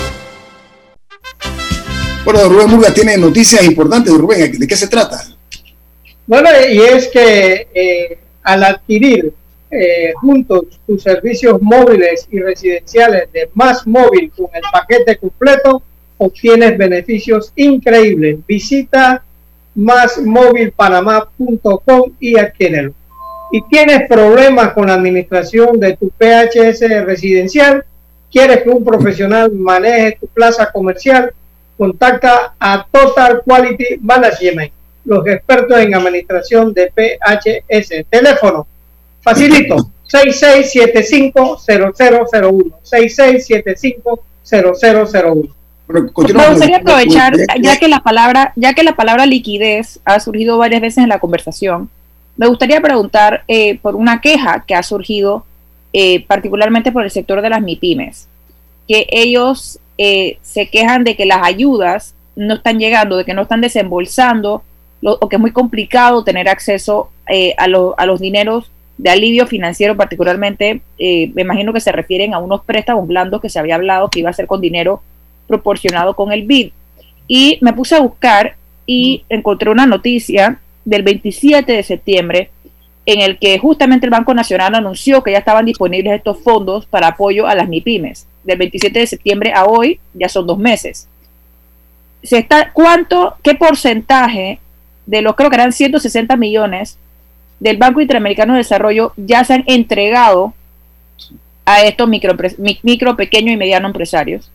[2.23, 4.13] Bueno, Rubén Murga tiene noticias importantes.
[4.13, 5.23] Rubén, ¿de qué se trata?
[6.27, 9.33] Bueno, y es que eh, al adquirir
[9.71, 15.81] eh, juntos tus servicios móviles y residenciales de Más Móvil con el paquete completo,
[16.17, 18.37] obtienes beneficios increíbles.
[18.47, 19.23] Visita
[19.73, 22.93] másmóvilpanamá.com y adquiérelo.
[23.51, 27.83] Y tienes problemas con la administración de tu PHS residencial,
[28.31, 31.33] quieres que un profesional maneje tu plaza comercial,
[31.77, 34.71] contacta a Total Quality Management,
[35.05, 38.05] los expertos en administración de PHS.
[38.09, 38.67] Teléfono,
[39.21, 42.73] facilito, 6675-0001,
[44.43, 45.49] 6675-0001.
[45.87, 46.01] Me
[46.49, 51.03] gustaría aprovechar, ya que la palabra, ya que la palabra liquidez ha surgido varias veces
[51.03, 51.89] en la conversación,
[52.37, 55.45] me gustaría preguntar eh, por una queja que ha surgido
[55.93, 58.27] eh, particularmente por el sector de las MIPIMES,
[58.91, 63.43] que ellos eh, se quejan de que las ayudas no están llegando, de que no
[63.43, 64.63] están desembolsando,
[65.01, 67.09] o que es muy complicado tener acceso
[67.57, 72.65] a, a, los dineros de alivio financiero, particularmente, me imagino que se refieren a unos
[72.65, 75.01] préstamos blandos que se había hablado que iba a ser con dinero
[75.47, 76.71] proporcionado con el BID.
[77.27, 82.49] Y me puse a buscar y encontré una noticia del 27 de septiembre
[83.05, 87.07] en el que justamente el Banco Nacional anunció que ya estaban disponibles estos fondos para
[87.07, 88.27] apoyo a las MIPIMES.
[88.43, 91.07] Del 27 de septiembre a hoy ya son dos meses.
[92.23, 94.59] Se está, ¿Cuánto, qué porcentaje
[95.05, 96.97] de los creo que eran 160 millones
[97.59, 100.53] del Banco Interamericano de Desarrollo ya se han entregado
[101.65, 104.51] a estos micro, pequeños y medianos empresarios?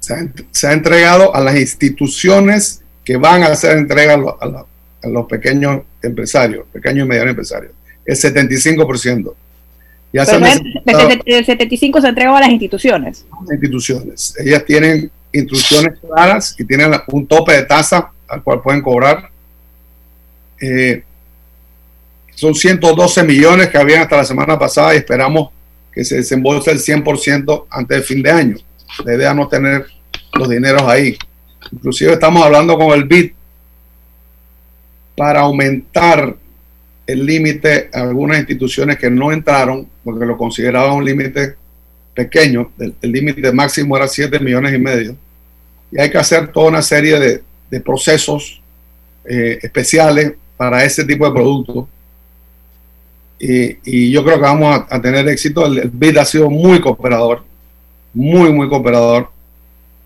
[0.00, 4.66] se ha, entregado a las instituciones que van a hacer entrega a,
[5.08, 7.72] los pequeños empresarios, pequeños y medianos empresarios.
[8.04, 9.34] El 75%.
[10.14, 13.26] Ya el 75 se entrega a las instituciones.
[13.50, 14.32] instituciones.
[14.38, 19.28] Ellas tienen instrucciones claras y tienen un tope de tasa al cual pueden cobrar.
[20.60, 21.02] Eh,
[22.36, 25.48] son 112 millones que habían hasta la semana pasada y esperamos
[25.92, 28.56] que se desembolse el 100% antes del fin de año.
[29.04, 29.84] La idea no tener
[30.34, 31.18] los dineros ahí.
[31.72, 33.32] Inclusive estamos hablando con el BID
[35.16, 36.36] para aumentar
[37.06, 41.54] el límite a algunas instituciones que no entraron porque lo consideraban un límite
[42.14, 42.70] pequeño.
[42.78, 45.16] El límite máximo era 7 millones y medio.
[45.90, 47.42] Y hay que hacer toda una serie de,
[47.80, 48.62] procesos
[49.24, 51.86] eh, especiales para ese tipo de productos.
[53.40, 55.66] Y, yo creo que vamos a, tener éxito.
[55.66, 57.42] El, el, BID ha sido muy cooperador,
[58.12, 59.28] muy, muy cooperador.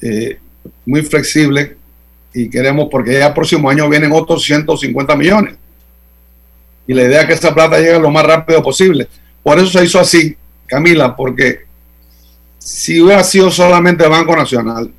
[0.00, 0.38] Eh,
[0.86, 1.76] muy flexible
[2.32, 5.54] y queremos, porque ya el próximo año vienen otros 150 millones.
[6.88, 9.06] Y la idea es que esa plata llegue lo más rápido posible.
[9.42, 11.60] Por eso se hizo así, Camila, porque
[12.58, 14.90] si hubiera sido solamente Banco Nacional,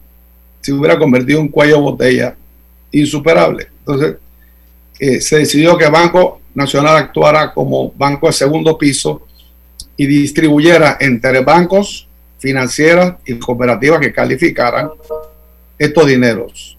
[0.61, 2.35] se hubiera convertido en un cuello botella
[2.91, 3.67] insuperable.
[3.79, 4.17] Entonces,
[4.99, 9.25] eh, se decidió que el Banco Nacional actuara como banco de segundo piso
[9.97, 14.91] y distribuyera entre bancos financieras y cooperativas que calificaran
[15.77, 16.77] estos dineros.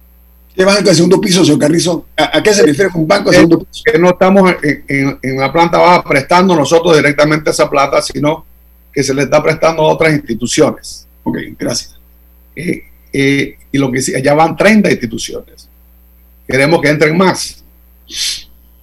[0.60, 2.08] ¿Qué banco de segundo piso, señor Carrizo?
[2.18, 3.82] ¿A, qué se refiere con banco de segundo piso?
[3.82, 8.44] Que no estamos en, la planta baja prestando nosotros directamente esa plata, sino
[8.92, 11.08] que se le está prestando a otras instituciones.
[11.22, 11.98] Ok, gracias.
[12.54, 15.66] Eh, eh, y lo que ya van 30 instituciones.
[16.46, 17.64] Queremos que entren más.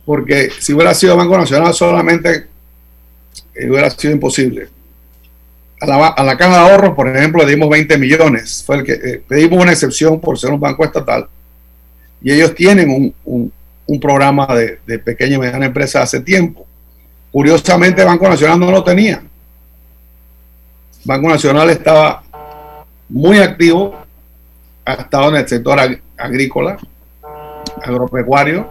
[0.04, 2.48] Porque si hubiera sido Banco Nacional solamente,
[3.54, 4.70] eh, hubiera sido imposible
[5.80, 8.64] a la, a la, caja de ahorros, por ejemplo, le dimos 20 millones.
[8.66, 11.28] Fue el que eh, pedimos una excepción por ser un banco estatal.
[12.22, 12.90] Y ellos tienen
[13.26, 13.52] un,
[13.86, 16.66] un, programa de, de, pequeña y mediana empresa hace tiempo.
[17.32, 19.22] Curiosamente, Banco Nacional no lo tenía.
[21.06, 22.24] Banco Nacional estaba
[23.08, 23.96] muy activo,
[24.86, 25.80] ha estado en el sector
[26.18, 26.78] agrícola,
[27.82, 28.68] agropecuario,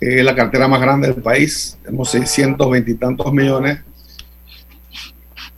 [0.00, 3.80] es la cartera más grande del país, tenemos 620 y tantos millones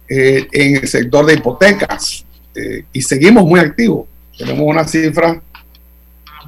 [0.08, 4.08] eh, en el sector de hipotecas eh, y seguimos muy activos.
[4.36, 5.40] Tenemos una cifra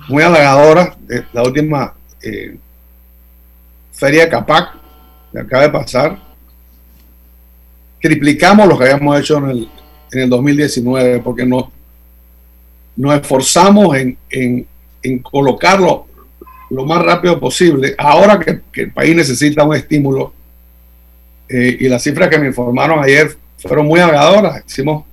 [0.09, 2.57] muy halagadora de la última eh,
[3.93, 4.75] feria CAPAC
[5.33, 6.19] que acaba de pasar.
[8.01, 9.69] Triplicamos lo que habíamos hecho en el,
[10.13, 11.67] en el 2019 porque nos,
[12.97, 14.67] nos esforzamos en, en,
[15.03, 16.07] en colocarlo
[16.71, 17.95] lo más rápido posible.
[17.99, 20.35] Ahora que, que el país necesita un estímulo
[21.49, 24.65] y las cifras que me informaron ayer fueron muy halagadoras.
[24.67, 25.05] Hicimos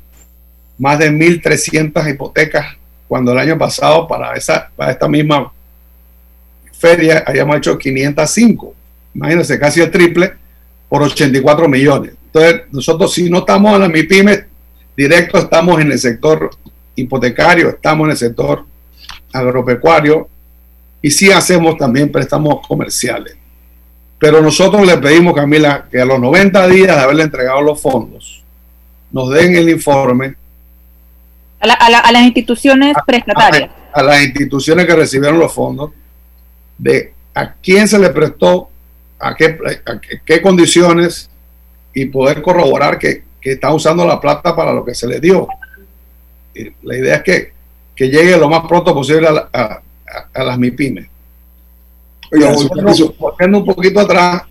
[0.77, 2.78] más de 1.300 hipotecas
[3.10, 5.51] cuando el año pasado para, esa, para esta misma
[6.72, 8.76] feria habíamos hecho 505.
[9.16, 10.34] Imagínense, casi el triple
[10.88, 12.14] por 84 millones.
[12.26, 14.45] Entonces, nosotros si no estamos en la MIPYME,
[14.95, 16.51] directo estamos en el sector
[16.95, 18.64] hipotecario, estamos en el sector
[19.34, 20.30] agropecuario
[21.01, 23.36] y sí hacemos también préstamos comerciales.
[24.20, 28.43] Pero nosotros le pedimos, Camila, que a los 90 días de haberle entregado los fondos,
[29.12, 30.36] nos den el informe.
[31.60, 33.70] A, las instituciones prestatarias.
[33.93, 35.91] A, las instituciones que recibieron los fondos,
[36.78, 38.70] de a quién se le prestó,
[39.20, 39.57] a qué,
[40.26, 41.30] qué, condiciones
[41.93, 45.47] y poder corroborar que, que está usando la plata para lo que se le dio.
[46.84, 47.53] la idea es que,
[47.95, 49.82] que, llegue lo más pronto posible a,
[50.34, 51.10] a las MIPIMES.
[52.32, 52.53] Oiga,
[53.18, 54.43] volviendo, un poquito atrás,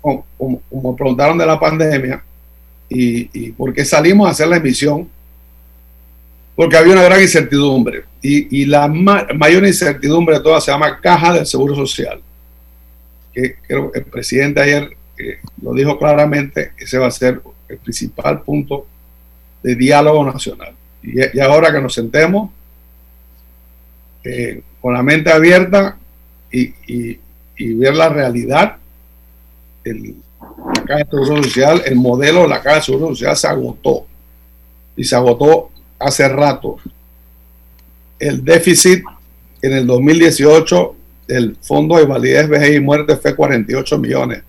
[0.00, 2.22] como, preguntaron de la pandemia
[2.88, 5.08] y, y por qué salimos a hacer la emisión,
[6.56, 11.46] porque había una gran incertidumbre y, la mayor incertidumbre de todas se llama caja del
[11.46, 12.22] Seguro Social,
[13.32, 18.42] que que el presidente ayer eh, lo dijo claramente, ese va a ser el principal
[18.42, 18.86] punto
[19.62, 20.74] de diálogo nacional.
[21.02, 22.50] Y, ahora que nos sentemos
[24.24, 25.98] eh, con la mente abierta
[26.50, 27.18] y,
[27.74, 28.76] ver la realidad.
[29.84, 33.46] El, la Caja de Seguro Social, el modelo de la Caja de Seguro Social se
[33.48, 34.06] agotó
[34.96, 36.76] y se agotó hace rato.
[38.18, 39.04] El déficit
[39.62, 44.42] en el 2018 del Fondo de Validez, Vejez y Muerte fue 48 millones.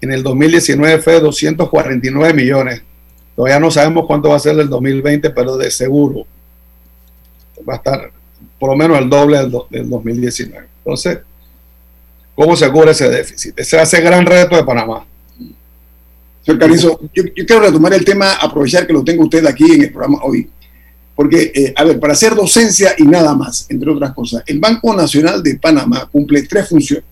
[0.00, 2.82] En el 2019 fue 249 millones.
[3.36, 6.26] Todavía no sabemos cuánto va a ser el 2020, pero de seguro
[7.68, 8.10] va a estar
[8.58, 10.66] por lo menos el doble del, del 2019.
[10.78, 11.18] Entonces,
[12.34, 13.58] ¿cómo se cubre ese déficit?
[13.58, 15.06] Ese es el gran reto de Panamá.
[16.50, 19.92] Señor Carizo, yo, quiero retomar el tema, aprovechar que lo tengo usted aquí en el
[19.92, 20.48] programa hoy.
[21.14, 24.92] Porque, eh, a ver, para hacer docencia y nada más, entre otras cosas, el Banco
[24.96, 27.04] Nacional de Panamá cumple tres funciones.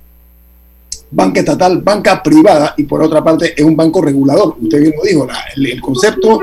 [1.10, 4.56] Banca estatal, banca privada y por otra parte es un banco regulador.
[4.60, 6.40] Usted bien lo dijo, el, concepto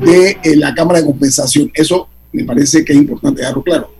[0.00, 1.70] de eh, la Cámara de Compensación.
[1.74, 3.92] Eso me parece que es importante dejarlo claro.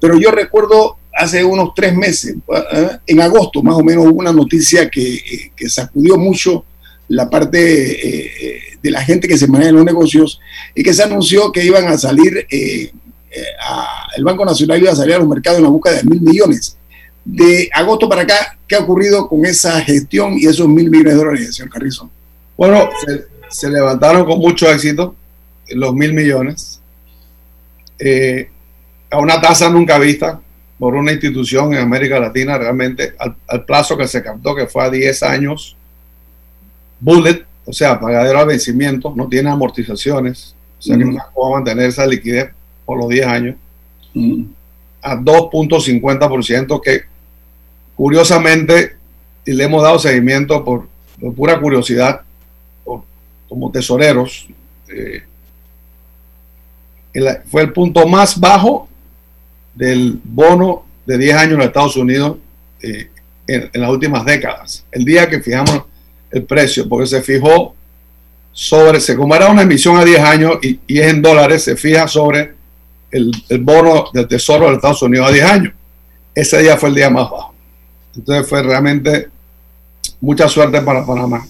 [0.00, 2.36] Pero yo recuerdo hace unos tres meses,
[2.72, 2.88] ¿eh?
[3.06, 6.64] en agosto más o menos, hubo una noticia que, eh, que sacudió mucho
[7.08, 10.40] la parte eh, de la gente que se maneja en los negocios
[10.74, 15.18] y que se anunció que iban a salir, el Banco Nacional iba a salir a
[15.18, 16.76] los mercados en la busca de mil millones.
[17.24, 21.18] De agosto para acá, ¿qué ha ocurrido con esa gestión y esos mil millones de
[21.18, 22.10] dólares, señor Carrizo?
[22.56, 22.88] Bueno,
[23.50, 25.14] se, levantaron con mucho éxito
[25.70, 26.80] los mil millones
[29.14, 30.40] a una tasa nunca vista
[30.78, 34.90] por una institución en América Latina realmente al, plazo que se captó, que fue a
[34.90, 35.76] 10 años,
[37.04, 41.52] bullet, o sea, pagadero al vencimiento, no tiene amortizaciones, o sea que no va a
[41.52, 42.50] mantener esa liquidez
[42.84, 43.56] por los 10 años,
[45.02, 47.02] a 2.50%, que
[47.94, 48.96] curiosamente,
[49.44, 50.88] y le hemos dado seguimiento por,
[51.36, 52.22] pura curiosidad,
[53.48, 54.48] como tesoreros,
[54.88, 55.22] eh,
[57.46, 58.88] fue el punto más bajo
[59.74, 62.38] del bono de 10 años en los Estados Unidos
[62.80, 63.10] eh,
[63.46, 64.84] en, las últimas décadas.
[64.90, 65.84] El día que fijamos
[66.34, 67.74] el precio, porque se fijó
[68.52, 72.08] sobre, se, como era una emisión a 10 años y, es en dólares, se fija
[72.08, 72.54] sobre
[73.10, 75.72] el, bono del Tesoro de Estados Unidos a 10 años.
[76.34, 77.54] Ese día fue el día más bajo.
[78.16, 79.28] Entonces fue realmente
[80.20, 81.46] mucha suerte para Panamá.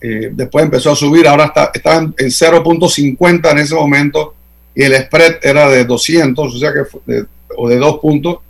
[0.00, 4.34] Eh, después empezó a subir, ahora está, está en 0.50 en ese momento
[4.74, 6.80] y el spread era de 200, o sea que
[7.12, 8.40] de, o de 2 puntos, o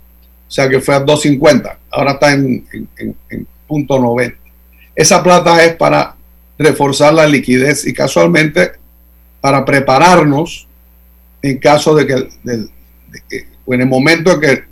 [0.51, 4.46] sea que fue a 250, ahora está en, en, punto 90.
[4.97, 6.15] Esa plata es para
[6.57, 8.71] reforzar la liquidez y casualmente
[9.39, 10.67] para prepararnos
[11.43, 12.15] en caso de que,
[13.63, 14.63] o en el momento en que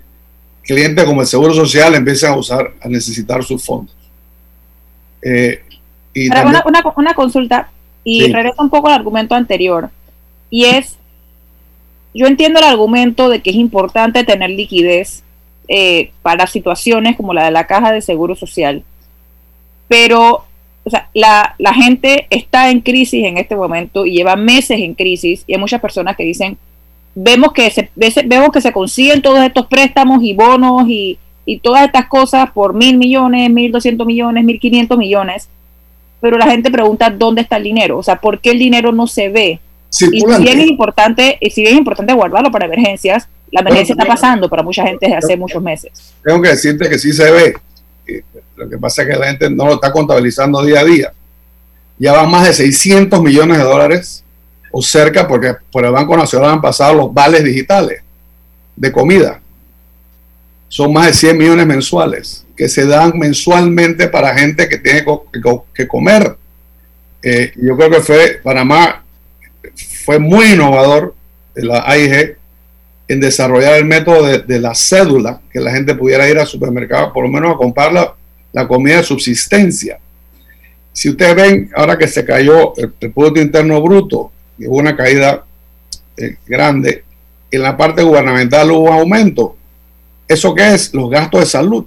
[0.64, 3.96] clientes como el Seguro Social empiecen a usar, a necesitar sus fondos.
[5.22, 5.62] Eh,
[6.16, 6.64] y una,
[6.96, 7.70] una, consulta
[8.04, 9.90] y regreso un poco al argumento anterior
[10.50, 10.98] y es
[12.16, 15.24] yo entiendo el argumento de que es importante tener liquidez
[15.68, 18.84] eh, para situaciones como la de la caja de seguro social,
[19.88, 20.46] pero
[20.86, 25.44] o sea, la, gente está en crisis en este momento y lleva meses en crisis
[25.48, 26.58] y hay muchas personas que dicen,
[27.16, 31.86] vemos que se, vemos que se consiguen todos estos préstamos y bonos y, y todas
[31.86, 35.50] estas cosas por mil millones, mil doscientos millones, mil quinientos millones,
[36.22, 39.08] pero la gente pregunta dónde está el dinero, o sea, ¿por qué el dinero no
[39.08, 39.60] se ve?
[39.90, 43.94] Y si bien es importante, y si bien es importante guardarlo para emergencias, la emergencia
[43.94, 46.14] está pasando para mucha gente desde hace muchos meses.
[46.24, 47.56] Tengo que decirte que sí se ve.
[48.56, 51.14] Lo que pasa es que la gente no lo está contabilizando día a día.
[51.98, 54.24] Ya van más de 600 millones de dólares
[54.72, 58.02] o cerca, porque por el Banco Nacional han pasado los vales digitales
[58.76, 59.40] de comida.
[60.68, 65.06] Son más de 100 millones mensuales que se dan mensualmente para gente que tiene
[65.74, 66.36] que, comer.
[67.22, 69.04] Eh, yo creo que fue Panamá
[70.06, 71.16] fue muy innovador
[71.56, 72.38] la AIG,
[73.08, 77.24] en desarrollar el método de, la cédula, que la gente pudiera ir al supermercado por
[77.24, 78.16] lo menos a comprar
[78.56, 80.00] la, comida de subsistencia.
[80.92, 85.46] Si ustedes ven, ahora que se cayó el, Producto Interno Bruto, hubo una caída
[86.18, 87.04] eh, grande,
[87.52, 89.56] en la parte gubernamental hubo un aumento.
[90.28, 90.94] ¿Eso qué es?
[90.94, 91.86] Los gastos de salud.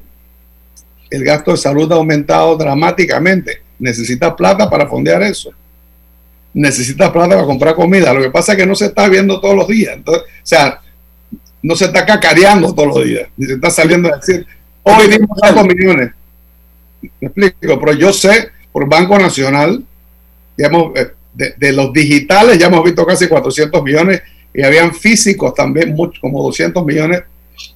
[1.10, 3.62] El gasto de salud ha aumentado dramáticamente.
[3.78, 5.50] Necesita plata para fondear eso.
[6.54, 8.12] Necesita plata para comprar comida.
[8.12, 9.94] Lo que pasa es que no se está viendo todos los días.
[9.96, 10.80] Entonces, o sea,
[11.62, 14.46] no se está cacareando todos los días, ni se está saliendo a decir,
[14.82, 16.12] hoy dimos tantos millones.
[17.20, 19.84] Me explico, pero yo sé por Banco Nacional,
[20.56, 24.22] digamos, eh, de, los digitales ya hemos visto casi 400 millones
[24.52, 27.22] y habían físicos también, mucho, como 200 millones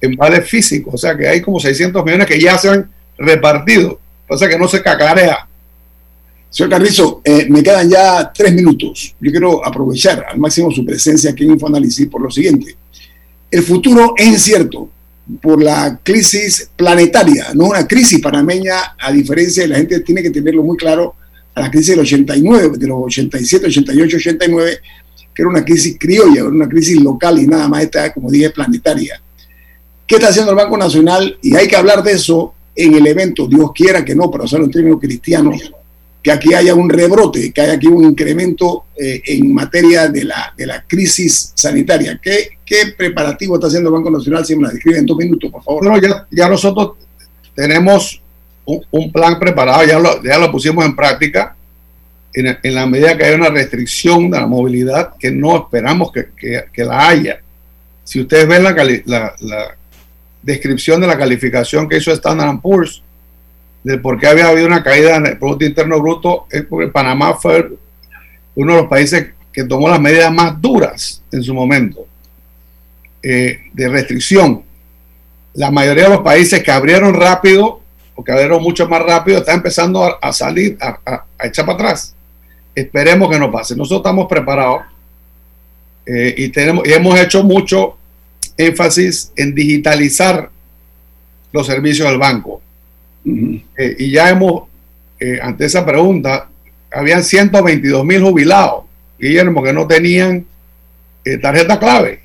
[0.01, 3.99] en vales físicos, o sea que hay como 600 millones que ya se han repartido,
[4.37, 5.47] sea que no se cacarea.
[6.49, 9.15] Señor Carrizo, eh, me quedan ya tres minutos.
[9.19, 12.75] Yo quiero aprovechar al máximo su presencia aquí en Infoanálisis por lo siguiente.
[13.49, 14.89] El futuro es incierto
[15.41, 20.29] por la crisis planetaria, no una crisis panameña, a diferencia de la gente tiene que
[20.29, 21.15] tenerlo muy claro,
[21.55, 24.79] a la crisis del 89, de los 87, 88, 89,
[25.33, 28.49] que era una crisis criolla, era una crisis local y nada más esta, como dije,
[28.49, 29.21] planetaria.
[30.05, 31.37] ¿Qué está haciendo el Banco Nacional?
[31.41, 34.65] Y hay que hablar de eso en el evento, Dios quiera que no, pero hacerlo
[34.65, 35.71] en términos cristianos,
[36.21, 40.53] que aquí haya un rebrote, que haya aquí un incremento eh, en materia de la,
[40.57, 42.19] de la crisis sanitaria.
[42.21, 44.43] ¿Qué, ¿Qué, preparativo está haciendo el Banco Nacional?
[44.43, 45.87] Si me la describe en dos minutos, por favor.
[45.87, 46.93] Bueno, ya, ya nosotros
[47.53, 48.19] tenemos
[48.65, 51.55] un, plan preparado, ya lo, ya lo pusimos en práctica.
[52.33, 56.29] En, en, la medida que hay una restricción de la movilidad, que no esperamos que,
[56.35, 57.41] que, que la haya.
[58.03, 58.71] Si ustedes ven la,
[59.05, 59.77] la, la,
[60.41, 63.03] descripción de la calificación que hizo Standard Poor's,
[63.83, 67.35] de por qué había habido una caída en el Producto Interno Bruto es porque Panamá
[67.35, 67.71] fue
[68.55, 72.07] uno de los países que tomó las medidas más duras en su momento
[73.23, 74.63] eh, de restricción.
[75.53, 77.81] La mayoría de los países que abrieron rápido
[78.15, 82.15] o que abrieron mucho más rápido están empezando a, salir, a, echar para atrás.
[82.75, 83.75] Esperemos que no pase.
[83.75, 84.81] Nosotros estamos preparados
[86.05, 87.97] eh, y, tenemos, y hemos hecho mucho
[88.57, 90.49] énfasis en digitalizar
[91.51, 92.61] los servicios del banco
[93.25, 94.63] eh, y ya hemos,
[95.19, 96.49] eh, ante esa pregunta,
[96.91, 98.85] habían 122 mil jubilados,
[99.17, 100.45] Guillermo, que no tenían
[101.23, 102.21] eh, tarjeta clave.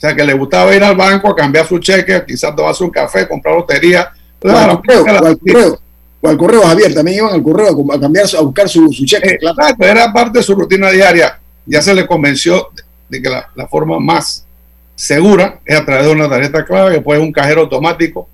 [0.00, 2.88] O sea, que le gustaba ir al banco a cambiar su cheque, quizás tomarse un
[2.88, 4.10] café, comprar lotería.
[4.42, 9.38] O al, correo, Javier, también iban al correo a, cambiar, a buscar su, cheque.
[9.78, 11.38] era parte de su rutina diaria.
[11.66, 12.68] Ya se le convenció
[13.10, 14.46] de que la, la forma más
[14.94, 18.26] segura es a través de una tarjeta clave, que puede un cajero automático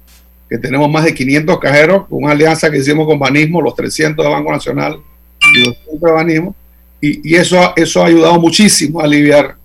[0.49, 4.31] que tenemos más de 500 cajeros, una alianza que hicimos con Banismo, los 300 de
[4.31, 5.01] Banco Nacional
[5.53, 6.55] y los 200 de Banismo,
[7.01, 9.57] y, eso, eso ha ayudado muchísimo a aliviar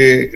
[0.00, 0.30] eh,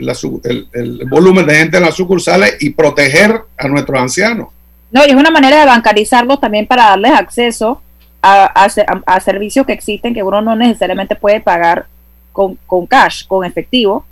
[0.72, 4.48] el, volumen de gente en las sucursales y proteger a nuestros ancianos.
[4.90, 7.80] No, y es una manera de bancarizarlos también para darles acceso
[8.20, 11.86] a, a, servicios que existen que uno no necesariamente puede pagar
[12.32, 14.04] con, con cash, con efectivo,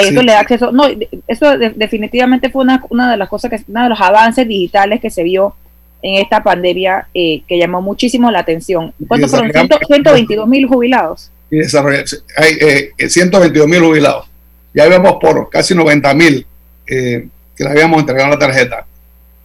[0.00, 0.72] eso le da acceso.
[0.72, 0.84] No,
[1.26, 5.10] eso definitivamente fue una, una de las cosas que, uno de los avances digitales que
[5.10, 5.54] se vio
[6.00, 8.92] en esta pandemia eh, que llamó muchísimo la atención.
[9.06, 9.52] ¿Cuántos fueron?
[9.52, 11.30] 122 mil jubilados.
[11.50, 14.31] Y hay eh, 122 mil jubilados.
[14.74, 16.46] Ya habíamos por casi 90 mil
[16.86, 18.86] eh, que le habíamos entregado la tarjeta.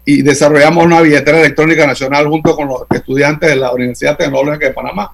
[0.06, 4.74] Y desarrollamos una billetera electrónica nacional junto con los estudiantes de la Universidad Tecnológica de
[4.74, 5.14] Panamá.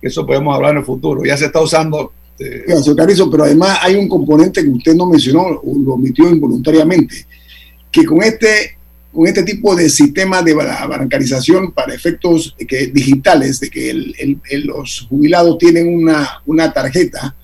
[0.00, 1.22] Eso podemos hablar en el futuro.
[1.24, 5.94] Ya se está usando este, pero además hay un componente que usted no mencionó, lo
[5.94, 7.26] omitió involuntariamente,
[7.90, 8.76] que con este,
[9.12, 15.58] con este tipo de sistema de bancarización para efectos que, digitales, de que los jubilados
[15.58, 17.36] tienen una, una tarjeta,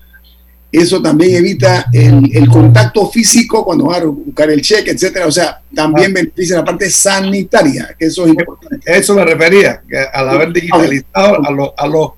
[0.71, 5.25] eso también evita el, contacto físico cuando van a buscar el cheque, etcétera.
[5.25, 8.79] O sea, también beneficia la parte sanitaria, que eso es importante.
[8.85, 12.09] Eso me refería, que al haber digitalizado a, a los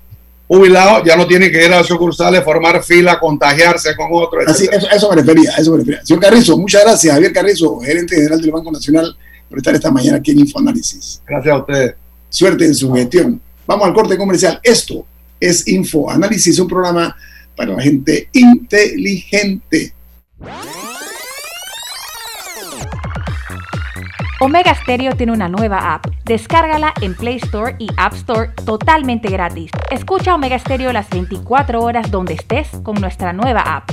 [0.46, 4.44] jubilados ya no tiene que ir a sucursales, formar fila, contagiarse con otros.
[4.46, 6.04] Así, eso, eso, me refería, eso me refería.
[6.04, 7.14] Señor Carrizo, muchas gracias.
[7.14, 9.16] Javier Carrizo, gerente general del Banco Nacional,
[9.48, 11.22] por estar esta mañana aquí en Infoanálisis.
[11.26, 11.94] Gracias a ustedes.
[12.28, 13.40] Suerte en su gestión.
[13.66, 14.60] Vamos al corte comercial.
[14.62, 15.06] Esto
[15.40, 17.16] es Infoanálisis, un programa
[17.56, 19.92] para la gente inteligente.
[24.40, 26.06] Omega Stereo tiene una nueva app.
[26.24, 29.70] Descárgala en Play Store y App Store totalmente gratis.
[29.90, 33.90] Escucha Omega Stereo las 24 horas donde estés con nuestra nueva app.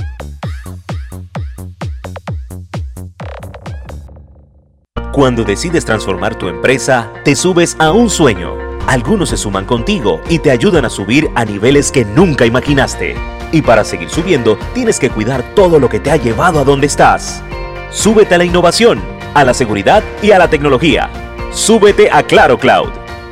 [5.12, 8.54] Cuando decides transformar tu empresa, te subes a un sueño.
[8.88, 13.39] Algunos se suman contigo y te ayudan a subir a niveles que nunca imaginaste.
[13.52, 16.86] Y para seguir subiendo, tienes que cuidar todo lo que te ha llevado a donde
[16.86, 17.42] estás.
[17.90, 19.00] Súbete a la innovación,
[19.34, 21.10] a la seguridad y a la tecnología.
[21.52, 22.90] Súbete a Claro Cloud.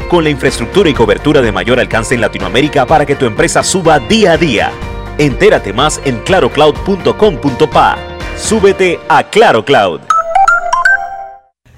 [0.08, 3.98] Con la infraestructura y cobertura de mayor alcance en Latinoamérica para que tu empresa suba
[4.00, 4.72] día a día.
[5.18, 7.98] Entérate más en clarocloud.com.pa.
[8.36, 10.00] Súbete a Claro Cloud.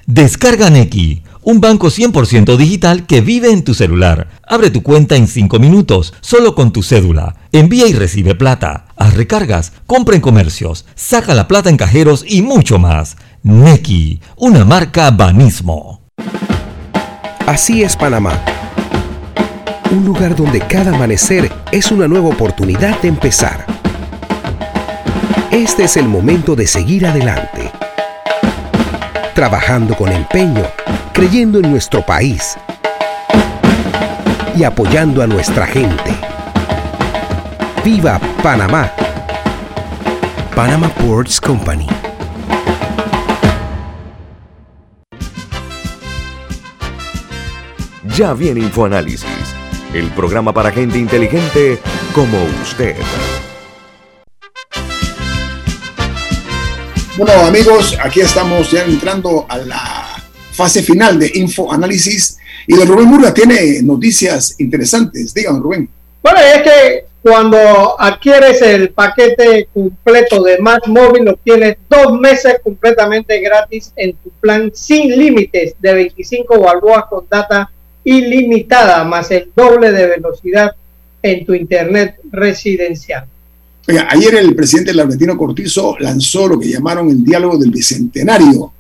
[0.06, 4.28] Descarga Neki, un banco 100% digital que vive en tu celular.
[4.46, 7.36] Abre tu cuenta en 5 minutos, solo con tu cédula.
[7.52, 8.86] Envía y recibe plata.
[8.96, 13.16] Haz recargas, compra en comercios, saca la plata en cajeros y mucho más.
[13.42, 16.02] Neki, una marca Banismo.
[17.46, 18.40] Así es Panamá.
[19.90, 23.66] Un lugar donde cada amanecer es una nueva oportunidad de empezar.
[25.50, 27.72] Este es el momento de seguir adelante.
[29.34, 30.62] Trabajando con empeño,
[31.12, 32.56] creyendo en nuestro país
[34.56, 36.29] y apoyando a nuestra gente.
[37.84, 38.92] ¡Viva Panamá!
[40.54, 41.86] Panama Ports Company.
[48.14, 49.24] Ya viene InfoAnálisis,
[49.94, 51.78] el programa para gente inteligente
[52.14, 52.96] como usted.
[57.16, 60.22] Bueno amigos, aquí estamos ya entrando a la
[60.52, 65.32] fase final de InfoAnálisis y don Rubén Murga tiene noticias interesantes.
[65.32, 65.88] Dígame Rubén.
[66.22, 73.40] Bueno, es que cuando adquieres el paquete completo de Más Móvil, obtienes dos meses completamente
[73.40, 77.70] gratis en tu plan sin límites de 25 balboas con data
[78.04, 80.74] ilimitada, más el doble de velocidad
[81.22, 83.26] en tu internet residencial.
[84.08, 88.72] ayer el presidente Laurentino Cortizo lanzó lo que llamaron el diálogo del bicentenario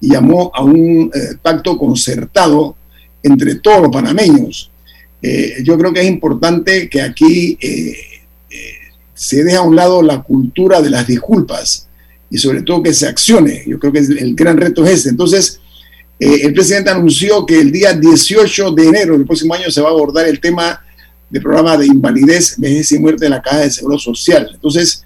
[0.00, 2.76] y llamó a un eh, pacto concertado
[3.22, 4.71] entre todos los panameños.
[5.22, 7.96] Eh, yo creo que es importante que aquí eh,
[9.14, 11.88] se deje a un lado la cultura de las disculpas
[12.28, 13.62] y sobre todo que se accione.
[13.66, 15.10] Yo creo que el gran reto es ese.
[15.10, 15.60] Entonces,
[16.22, 19.88] eh, el presidente anunció que el día 18 de enero del próximo año se va
[19.88, 20.80] a abordar el tema
[21.28, 24.48] del programa de invalidez, vejez y muerte de la Caja de Seguro Social.
[24.54, 25.04] Entonces,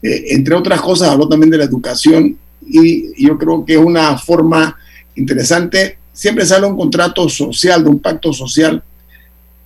[0.00, 4.16] eh, entre otras cosas, habló también de la educación y, yo creo que es una
[4.16, 4.76] forma
[5.16, 5.98] interesante.
[6.12, 8.80] Siempre sale un contrato social, de un pacto social.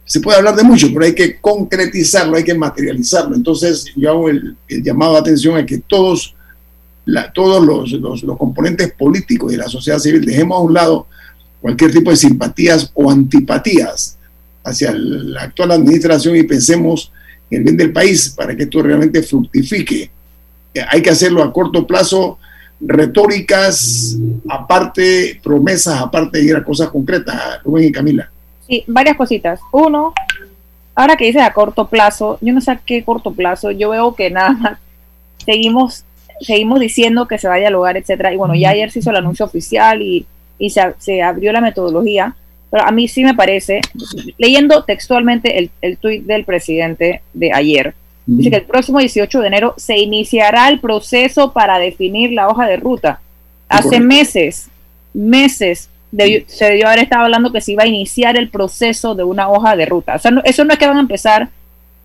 [0.08, 3.36] Se puede hablar de mucho, pero hay que concretizarlo, hay que materializarlo.
[3.36, 6.34] Entonces, yo hago el, llamado de atención a que todos
[7.04, 11.06] los, los, componentes políticos de la sociedad civil, dejemos a un lado
[11.60, 14.16] cualquier tipo de simpatías o antipatías
[14.64, 17.12] hacia la actual administración y pensemos
[17.50, 20.10] en el bien del país para que esto realmente fructifique.
[20.72, 22.38] Eh, hay que hacerlo a corto plazo,
[22.80, 24.16] retóricas
[24.48, 28.30] aparte, promesas aparte de ir a cosas concretas, Rubén y Camila.
[28.68, 29.60] Sí, varias cositas.
[29.72, 30.12] Uno,
[30.94, 34.14] ahora que dices a corto plazo, yo no sé a qué corto plazo, yo veo
[34.14, 34.78] que nada más
[35.44, 36.04] seguimos
[36.40, 38.32] seguimos diciendo que se va a dialogar, etcétera.
[38.32, 40.26] Y bueno, ya ayer se hizo el anuncio oficial y,
[40.58, 42.34] y se, se, abrió la metodología.
[42.70, 43.80] Pero a mí sí me parece,
[44.36, 47.94] leyendo textualmente el, el tuit del presidente de ayer,
[48.26, 52.66] dice que el próximo 18 de enero se iniciará el proceso para definir la hoja
[52.66, 53.20] de ruta.
[53.70, 54.68] Hace meses,
[55.14, 59.48] meses, se debió haber estado hablando que se iba a iniciar el proceso de una
[59.50, 60.14] hoja de ruta.
[60.16, 61.50] O sea, eso no es que van a empezar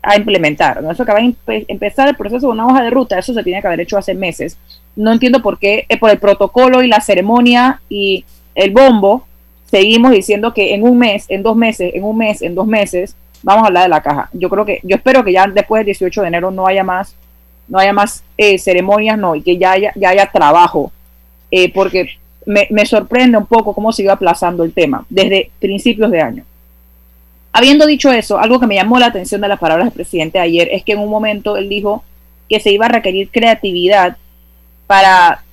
[0.04, 0.82] a implementar.
[0.82, 0.90] ¿no?
[0.90, 3.60] Eso que va a empezar el proceso de una hoja de ruta, eso se tiene
[3.60, 4.58] que haber hecho hace meses.
[4.96, 8.24] No entiendo por qué, eh, por el protocolo y la ceremonia y
[8.54, 9.26] el bombo,
[9.64, 13.16] seguimos diciendo que en un mes, en dos meses, en un mes, en dos meses,
[13.42, 14.28] vamos a hablar de la caja.
[14.32, 17.16] Yo creo que, yo espero que ya después del 18 de enero no haya más,
[17.66, 20.92] no haya más eh, ceremonias, no, y que ya haya, ya haya trabajo,
[21.50, 26.10] eh, porque me, me sorprende un poco cómo se iba aplazando el tema desde principios
[26.10, 26.44] de año.
[27.52, 30.68] Habiendo dicho eso, algo que me llamó la atención de las palabras del presidente ayer
[30.72, 32.02] es que en un momento él dijo
[32.48, 34.16] que se iba a requerir creatividad
[34.86, 35.44] para,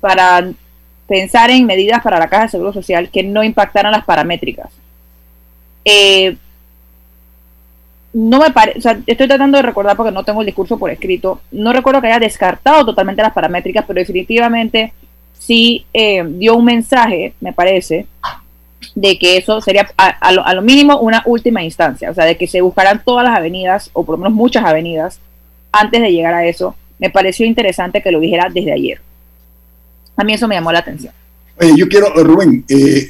[0.00, 0.50] para
[1.06, 4.70] pensar en medidas para la Caja de Seguro Social que no impactaran las paramétricas.
[5.84, 6.36] Eh,
[8.12, 11.40] no me parece, estoy tratando de recordar porque no tengo el discurso por escrito.
[11.50, 14.92] No recuerdo que haya descartado totalmente las paramétricas, pero definitivamente
[15.46, 18.06] sí eh, dio un mensaje, me parece,
[18.94, 22.60] de que eso sería a, lo, mínimo una última instancia, o sea, de que se
[22.60, 25.18] buscarán todas las avenidas, o por lo menos muchas avenidas,
[25.72, 26.76] antes de llegar a eso.
[26.98, 29.00] Me pareció interesante que lo dijera desde ayer.
[30.16, 31.12] A mí eso me llamó la atención.
[31.76, 33.08] Yo quiero, Rubén, eh,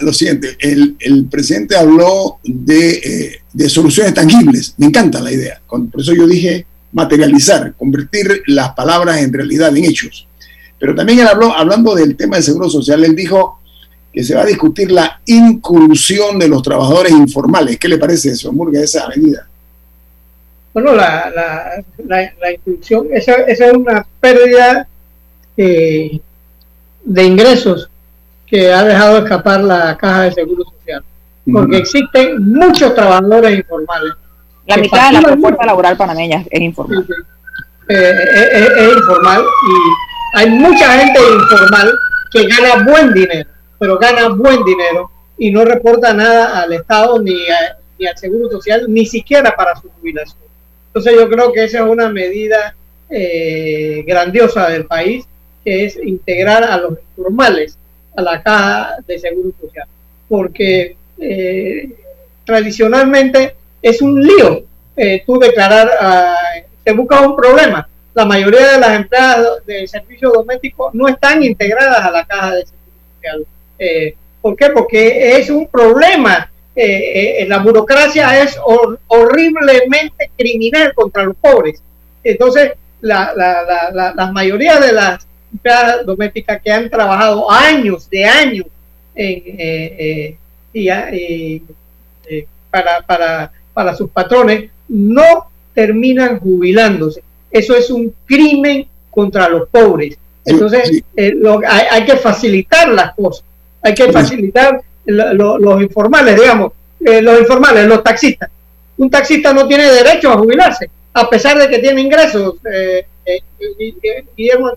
[0.00, 5.60] lo siguiente, el, el presidente habló de, eh, de, soluciones tangibles, me encanta la idea,
[5.68, 10.26] por eso yo dije materializar, convertir las palabras en realidad, en hechos.
[10.84, 13.58] Pero también él habló, hablando del tema de seguro social, él dijo,
[14.12, 17.78] que se va a discutir la inclusión de los trabajadores informales.
[17.78, 19.46] ¿Qué le parece eso, Murga, esa avenida?
[20.74, 24.86] Bueno, la, la, la, instrucción, esa, esa, es una pérdida
[25.56, 26.20] eh,
[27.02, 27.88] de ingresos
[28.46, 31.02] que ha dejado escapar la caja de seguro social,
[31.50, 34.12] porque existen muchos trabajadores informales.
[34.66, 37.06] La mitad de la fuerza laboral panameña es informal.
[37.88, 38.12] Eh,
[38.76, 41.98] es, informal y hay mucha gente informal
[42.30, 47.34] que gana buen dinero, pero gana buen dinero y no reporta nada al Estado ni,
[47.98, 50.42] ni al Seguro Social, ni siquiera para su jubilación.
[50.88, 52.74] Entonces yo creo que esa es una medida
[53.08, 55.24] eh, grandiosa del país,
[55.64, 57.78] que es integrar a los informales
[58.16, 59.88] a la caja de seguro social,
[60.28, 61.88] porque eh,
[62.44, 64.64] tradicionalmente es un lío
[64.96, 67.88] eh, tú declarar, uh, te buscas un problema.
[68.14, 72.66] La mayoría de las empleadas de servicio doméstico no están integradas a la caja de
[72.66, 73.46] seguro social.
[73.78, 74.70] Eh, ¿Por qué?
[74.70, 78.58] Porque es un problema eh, eh, la burocracia es
[79.06, 81.80] horriblemente criminal contra los pobres.
[82.24, 88.66] Entonces, la, la, la, mayoría de las empleadas domésticas que han trabajado años de años
[89.14, 90.36] eh,
[90.72, 91.62] y,
[92.70, 97.22] para, para, para sus patrones no terminan jubilándose.
[97.54, 100.18] Eso es un crimen contra los pobres.
[100.44, 103.44] Entonces, lo, hay, hay, que facilitar las cosas,
[103.80, 106.72] hay que facilitar los informales, digamos,
[107.04, 108.50] eh, los informales, los taxistas.
[108.96, 114.24] Un taxista no tiene derecho a jubilarse, a pesar de que tiene ingresos, eh, eh,
[114.36, 114.72] Guillermo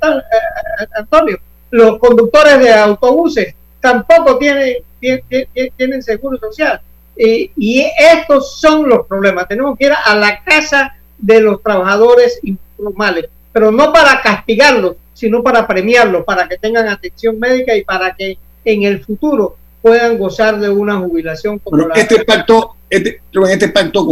[0.95, 1.39] Antonio.
[1.71, 6.80] Los conductores de autobuses tampoco tienen, tienen, seguro social.
[7.17, 9.47] y estos son los problemas.
[9.47, 12.39] Tenemos que ir a la casa de los trabajadores
[12.78, 18.15] informales, pero no para castigarlos, sino para premiarlos, para que tengan atención médica y para
[18.15, 24.07] que en el futuro puedan gozar de una jubilación como este pacto este, este pacto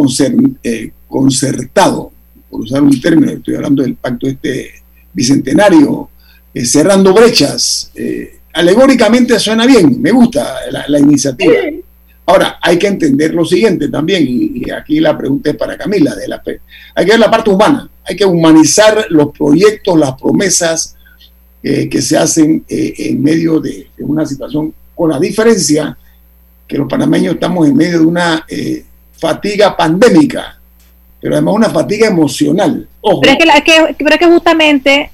[0.63, 2.11] eh, concertado
[2.49, 4.71] por usar un término estoy hablando del pacto este
[5.11, 6.09] bicentenario
[6.53, 11.53] eh, cerrando brechas eh, alegóricamente suena bien me gusta la, iniciativa
[12.25, 16.27] ahora hay que entender lo siguiente también y, aquí la pregunta es para Camila de
[16.27, 16.41] la
[16.95, 20.95] hay que ver la parte humana hay que humanizar los proyectos las promesas
[21.61, 25.97] que se hacen en medio de una situación con la diferencia
[26.67, 30.59] que los panameños estamos en medio de una eh, fatiga pandémica,
[31.21, 32.87] pero además una fatiga emocional.
[33.21, 33.37] Pero
[33.99, 35.11] es que justamente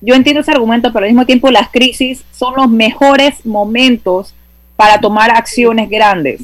[0.00, 4.34] yo entiendo ese argumento, pero al mismo tiempo las crisis son los mejores momentos
[4.76, 6.42] para tomar acciones grandes.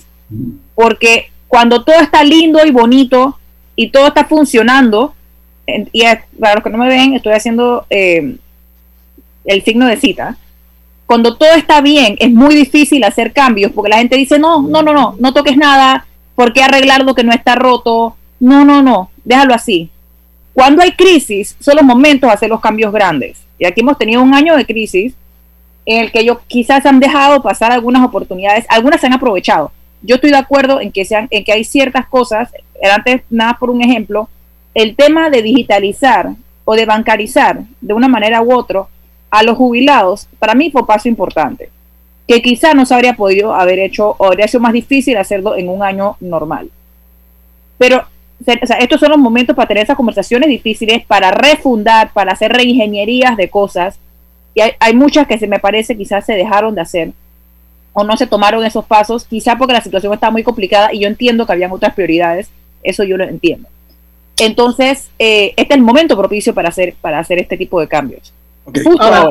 [0.74, 3.38] Porque cuando todo está lindo y bonito
[3.76, 5.14] y todo está funcionando,
[5.92, 6.02] y
[6.38, 8.36] para los que no me ven, estoy haciendo eh,
[9.44, 10.36] el signo de cita,
[11.06, 14.82] cuando todo está bien, es muy difícil hacer cambios porque la gente dice, no, no,
[14.82, 16.06] no, no, no toques nada,
[16.36, 18.16] ¿por qué arreglar lo que no está roto?
[18.38, 19.90] No, no, no, déjalo así.
[20.52, 23.38] Cuando hay crisis, son los momentos de hacer los cambios grandes.
[23.58, 25.14] Y aquí hemos tenido un año de crisis
[25.86, 29.72] en el que ellos quizás han dejado pasar algunas oportunidades, algunas se han aprovechado.
[30.02, 32.50] Yo estoy de acuerdo en que, sean, en que hay ciertas cosas,
[32.92, 34.28] antes nada por un ejemplo,
[34.74, 36.30] el tema de digitalizar
[36.64, 38.84] o de bancarizar de una manera u otra
[39.30, 41.70] a los jubilados, para mí fue un paso importante,
[42.26, 45.68] que quizá no se habría podido haber hecho o habría sido más difícil hacerlo en
[45.68, 46.70] un año normal.
[47.78, 48.04] Pero
[48.78, 53.48] estos son los momentos para tener esas conversaciones difíciles, para refundar, para hacer reingenierías de
[53.48, 53.98] cosas.
[54.54, 57.12] Y hay, hay muchas que se me parece quizás se dejaron de hacer
[57.92, 61.08] o no se tomaron esos pasos, quizá porque la situación está muy complicada y yo
[61.08, 62.48] entiendo que habían otras prioridades,
[62.82, 63.68] eso yo lo entiendo.
[64.38, 68.32] Entonces, eh, este es el momento propicio para hacer, para hacer este tipo de cambios.
[69.00, 69.30] Ah,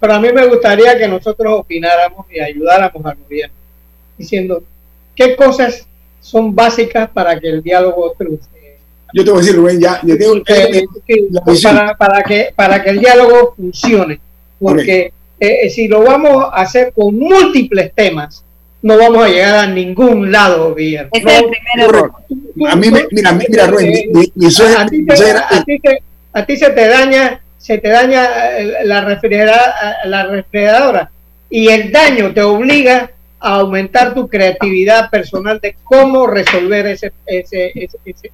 [0.00, 3.54] pero, a mí me gustaría que nosotros opináramos y ayudáramos al gobierno,
[4.16, 4.62] diciendo
[5.14, 5.86] qué cosas
[6.20, 8.46] son básicas para que el diálogo triunfe.
[9.12, 10.00] Yo te voy a decir, Rubén, ya,
[11.62, 14.20] para, para, que, para que el diálogo funcione,
[14.62, 18.44] porque eh, si lo vamos a hacer con múltiples temas,
[18.82, 21.10] no vamos a llegar a ningún lado, gobierno.
[21.12, 22.12] es el primer error.
[22.68, 24.10] A mí, mira, mira, Rubén,
[26.34, 31.10] a ti se te daña se te daña eh, la, refrigeradora, eh, la refrigeradora
[31.48, 37.72] y el daño te obliga a aumentar tu creatividad personal de cómo resolver ese, ese,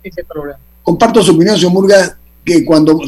[0.03, 0.59] ese, problema.
[0.83, 2.17] Comparto su opinión, señor Murga,
[2.49, 2.99] que cuando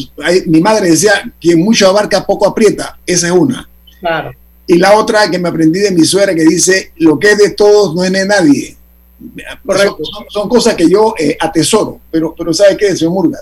[0.47, 3.69] mi madre decía que mucho abarca, poco aprieta, esa es una.
[3.99, 4.33] Claro.
[4.67, 7.51] Y la otra que me aprendí de mi suegra que dice, lo que es de
[7.51, 8.77] todos no es de nadie.
[10.29, 13.39] Son, cosas que yo eh, atesoro, pero, pero ¿sabe qué, señor Murga?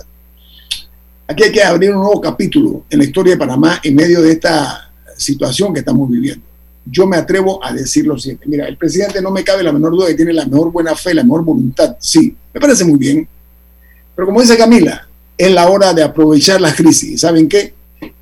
[1.27, 4.31] Aquí hay que abrir un nuevo capítulo en la historia de Panamá en medio de
[4.31, 6.43] esta situación que estamos viviendo.
[6.85, 8.45] Yo me atrevo a decir lo siguiente.
[8.47, 11.13] Mira, el presidente no me cabe la menor duda que tiene la mejor buena fe,
[11.13, 11.95] la mejor voluntad.
[11.99, 13.27] Sí, me parece muy bien.
[14.15, 15.07] Pero como dice Camila,
[15.39, 17.21] es la hora de aprovechar las crisis.
[17.21, 17.73] ¿Saben qué?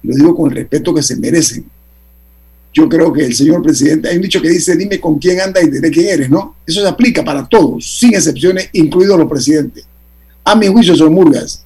[0.03, 1.65] Lo digo con el respeto que se merecen.
[2.71, 5.59] Yo creo que el señor presidente, hay un dicho que dice, dime con quién anda
[5.59, 6.57] y diré quién eres, ¿no?
[6.65, 9.83] Eso se aplica para todos, sin excepciones, incluidos los presidentes.
[10.43, 11.65] A mi juicio, son Murgas,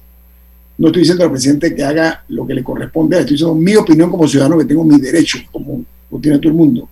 [0.78, 4.10] no estoy diciendo al presidente que haga lo que le corresponde, estoy diciendo mi opinión
[4.10, 5.84] como ciudadano, que tengo mis derechos, como
[6.22, 6.88] tiene todo el mundo.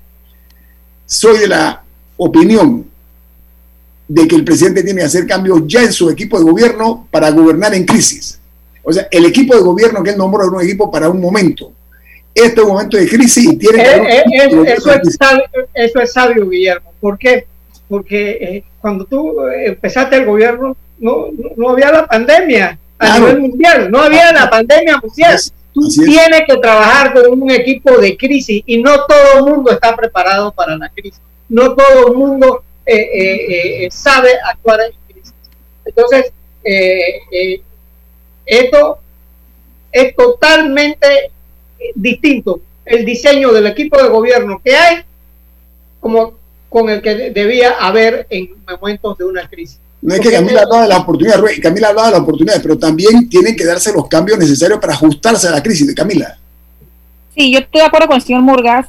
[1.07, 1.83] Soy de la
[2.19, 2.85] opinión
[4.07, 7.31] de que el presidente tiene que hacer cambios ya en su equipo de gobierno para
[7.31, 8.40] gobernar en crisis.
[8.83, 11.73] O sea, el equipo de gobierno que él nombró es un equipo para un momento.
[12.35, 13.91] Este es un momento de crisis y tiene que...
[13.91, 16.93] Eh, eh, eso, es sabio, eso, es sabio, Guillermo.
[17.01, 17.47] ¿Por qué?
[17.89, 23.91] Porque eh, cuando tú empezaste el gobierno no, no había la pandemia a nivel mundial.
[23.91, 25.39] No había la pandemia mundial.
[25.73, 29.97] Tú tienes que trabajar con un equipo de crisis y no todo el mundo está
[29.97, 31.21] preparado para la crisis.
[31.49, 35.35] No todo el mundo eh, eh, eh, sabe actuar en crisis.
[35.85, 36.33] Entonces,
[38.47, 38.99] esto
[39.93, 41.31] es totalmente
[41.95, 44.99] distinto el diseño del equipo de gobierno que hay
[46.01, 46.35] como
[46.69, 49.79] con el que debía haber en momentos de una crisis.
[50.03, 53.29] No es que Camila hablaba de las oportunidades, Camila hablaba de las oportunidades, pero también
[53.29, 56.39] tienen que darse los cambios necesarios para ajustarse a la crisis de Camila.
[57.35, 58.87] Sí, yo estoy de acuerdo con el señor Murgas.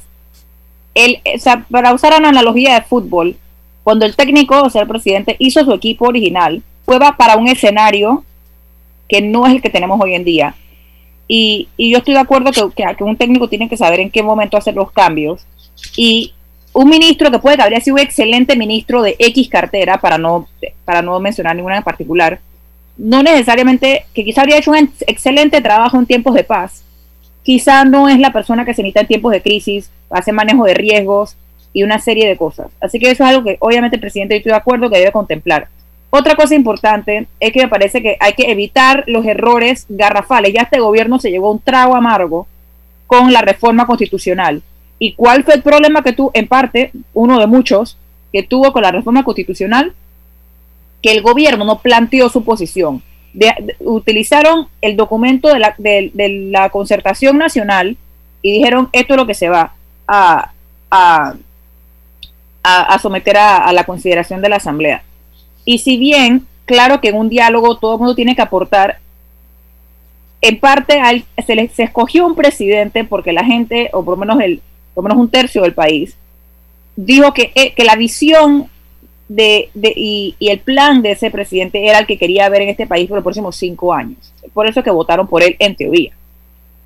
[0.94, 3.36] El, o sea, para usar una analogía de fútbol,
[3.82, 8.24] cuando el técnico, o sea, el presidente, hizo su equipo original, fue para un escenario
[9.12, 10.54] que no es el que tenemos hoy en día.
[11.28, 14.22] Y, y yo estoy de acuerdo que, que, un técnico tiene que saber en qué
[14.22, 15.46] momento hacer los cambios.
[15.98, 16.32] Y
[16.72, 20.48] un ministro que puede que habría sido un excelente ministro de X cartera, para no,
[20.86, 22.40] para no mencionar ninguna en particular,
[22.96, 26.82] no necesariamente, que quizá habría hecho un excelente trabajo en tiempos de paz,
[27.42, 30.72] quizá no es la persona que se necesita en tiempos de crisis, hace manejo de
[30.72, 31.36] riesgos
[31.74, 32.68] y una serie de cosas.
[32.80, 35.68] Así que eso es algo que obviamente el presidente, estoy de acuerdo, que debe contemplar.
[36.14, 40.52] Otra cosa importante es que me parece que hay que evitar los errores garrafales.
[40.52, 42.46] Ya este gobierno se llevó un trago amargo
[43.06, 44.62] con la reforma constitucional
[45.04, 47.98] ¿Y cuál fue el problema que tú, en parte, uno de muchos,
[48.32, 49.94] que tuvo con la reforma constitucional?
[51.02, 53.02] Que el gobierno no planteó su posición.
[53.80, 57.96] utilizaron el documento de la, concertación nacional
[58.42, 59.74] y dijeron esto es lo que se va
[60.06, 60.52] a,
[63.00, 65.02] someter a, la consideración de la Asamblea.
[65.64, 68.98] Y si bien, claro que en un diálogo todo el mundo tiene que aportar,
[70.40, 71.00] en parte
[71.46, 74.60] se, se escogió un presidente porque la gente, o por lo menos el,
[74.94, 76.16] por lo menos un tercio del país,
[76.96, 78.68] dijo que, eh, que la visión
[79.28, 82.86] de, de y, el plan de ese presidente era el que quería ver en este
[82.86, 84.32] país por los próximos cinco años.
[84.52, 86.12] Por eso que votaron por él en teoría.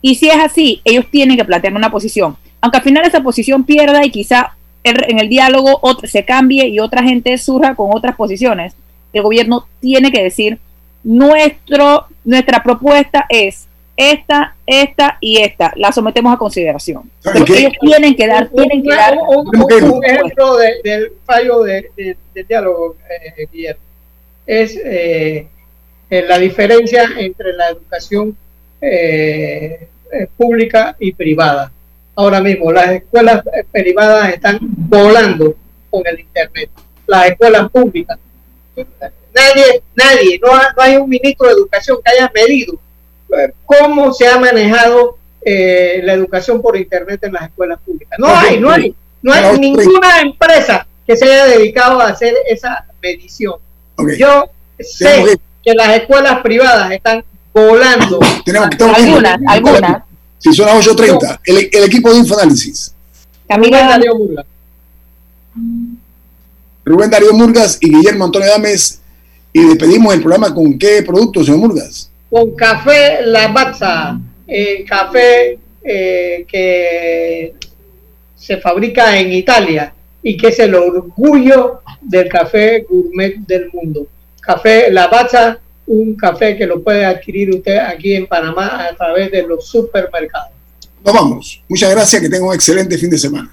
[0.00, 2.36] Y si es así, ellos tienen que plantear una posición.
[2.60, 4.55] Aunque al final esa posición pierda y quizá
[4.90, 8.74] en el diálogo se cambie y otra gente surja con otras posiciones,
[9.12, 10.58] el gobierno tiene que decir,
[11.02, 13.66] nuestro, nuestra propuesta es
[13.96, 17.10] esta, esta y esta, la sometemos a consideración.
[17.22, 19.16] Pero ellos tienen que dar, tienen que dar.
[19.16, 23.80] Un, ejemplo del fallo de, del diálogo, eh, Guillermo,
[24.46, 25.46] es eh,
[26.10, 28.36] la diferencia entre la educación
[28.80, 29.88] eh,
[30.36, 31.72] pública y privada.
[32.16, 35.54] Ahora mismo, las escuelas privadas están volando
[35.90, 36.70] con el Internet.
[37.06, 38.18] Las escuelas públicas.
[39.34, 42.78] Nadie, nadie, no, no hay un ministro de educación que haya medido
[43.64, 48.18] cómo se ha manejado eh, la educación por internet en las escuelas públicas.
[48.18, 52.84] No hay, no hay, no hay ninguna empresa que se haya dedicado a hacer esa
[53.00, 53.54] medición.
[54.18, 58.18] Yo sé que las escuelas privadas están volando.
[58.44, 60.02] Tenemos, algunas, algunas.
[60.50, 62.94] Si son las 8.30, el, el, equipo de Infoanálisis.
[63.48, 64.46] Rubén Darío Murgas.
[66.84, 69.00] Rubén Darío Murgas y Guillermo Antonio Dames.
[69.52, 76.44] Y despedimos el programa con qué producto, señor Murgas con café Lavazza, eh, café eh,
[76.46, 77.54] que
[78.36, 79.92] se fabrica en Italia
[80.22, 84.06] y que es el orgullo del café gourmet del mundo.
[84.40, 89.46] Café Lavazza, un café que lo puede adquirir usted aquí en Panamá a través de
[89.46, 90.50] los supermercados.
[91.04, 91.62] Nos vamos.
[91.68, 93.52] Muchas gracias, que tenga un excelente fin de semana.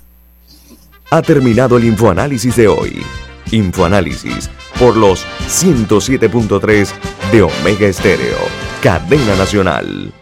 [1.11, 3.03] Ha terminado el infoanálisis de hoy.
[3.51, 6.89] Infoanálisis por los 107.3
[7.31, 8.37] de Omega Estéreo,
[8.81, 10.13] cadena nacional.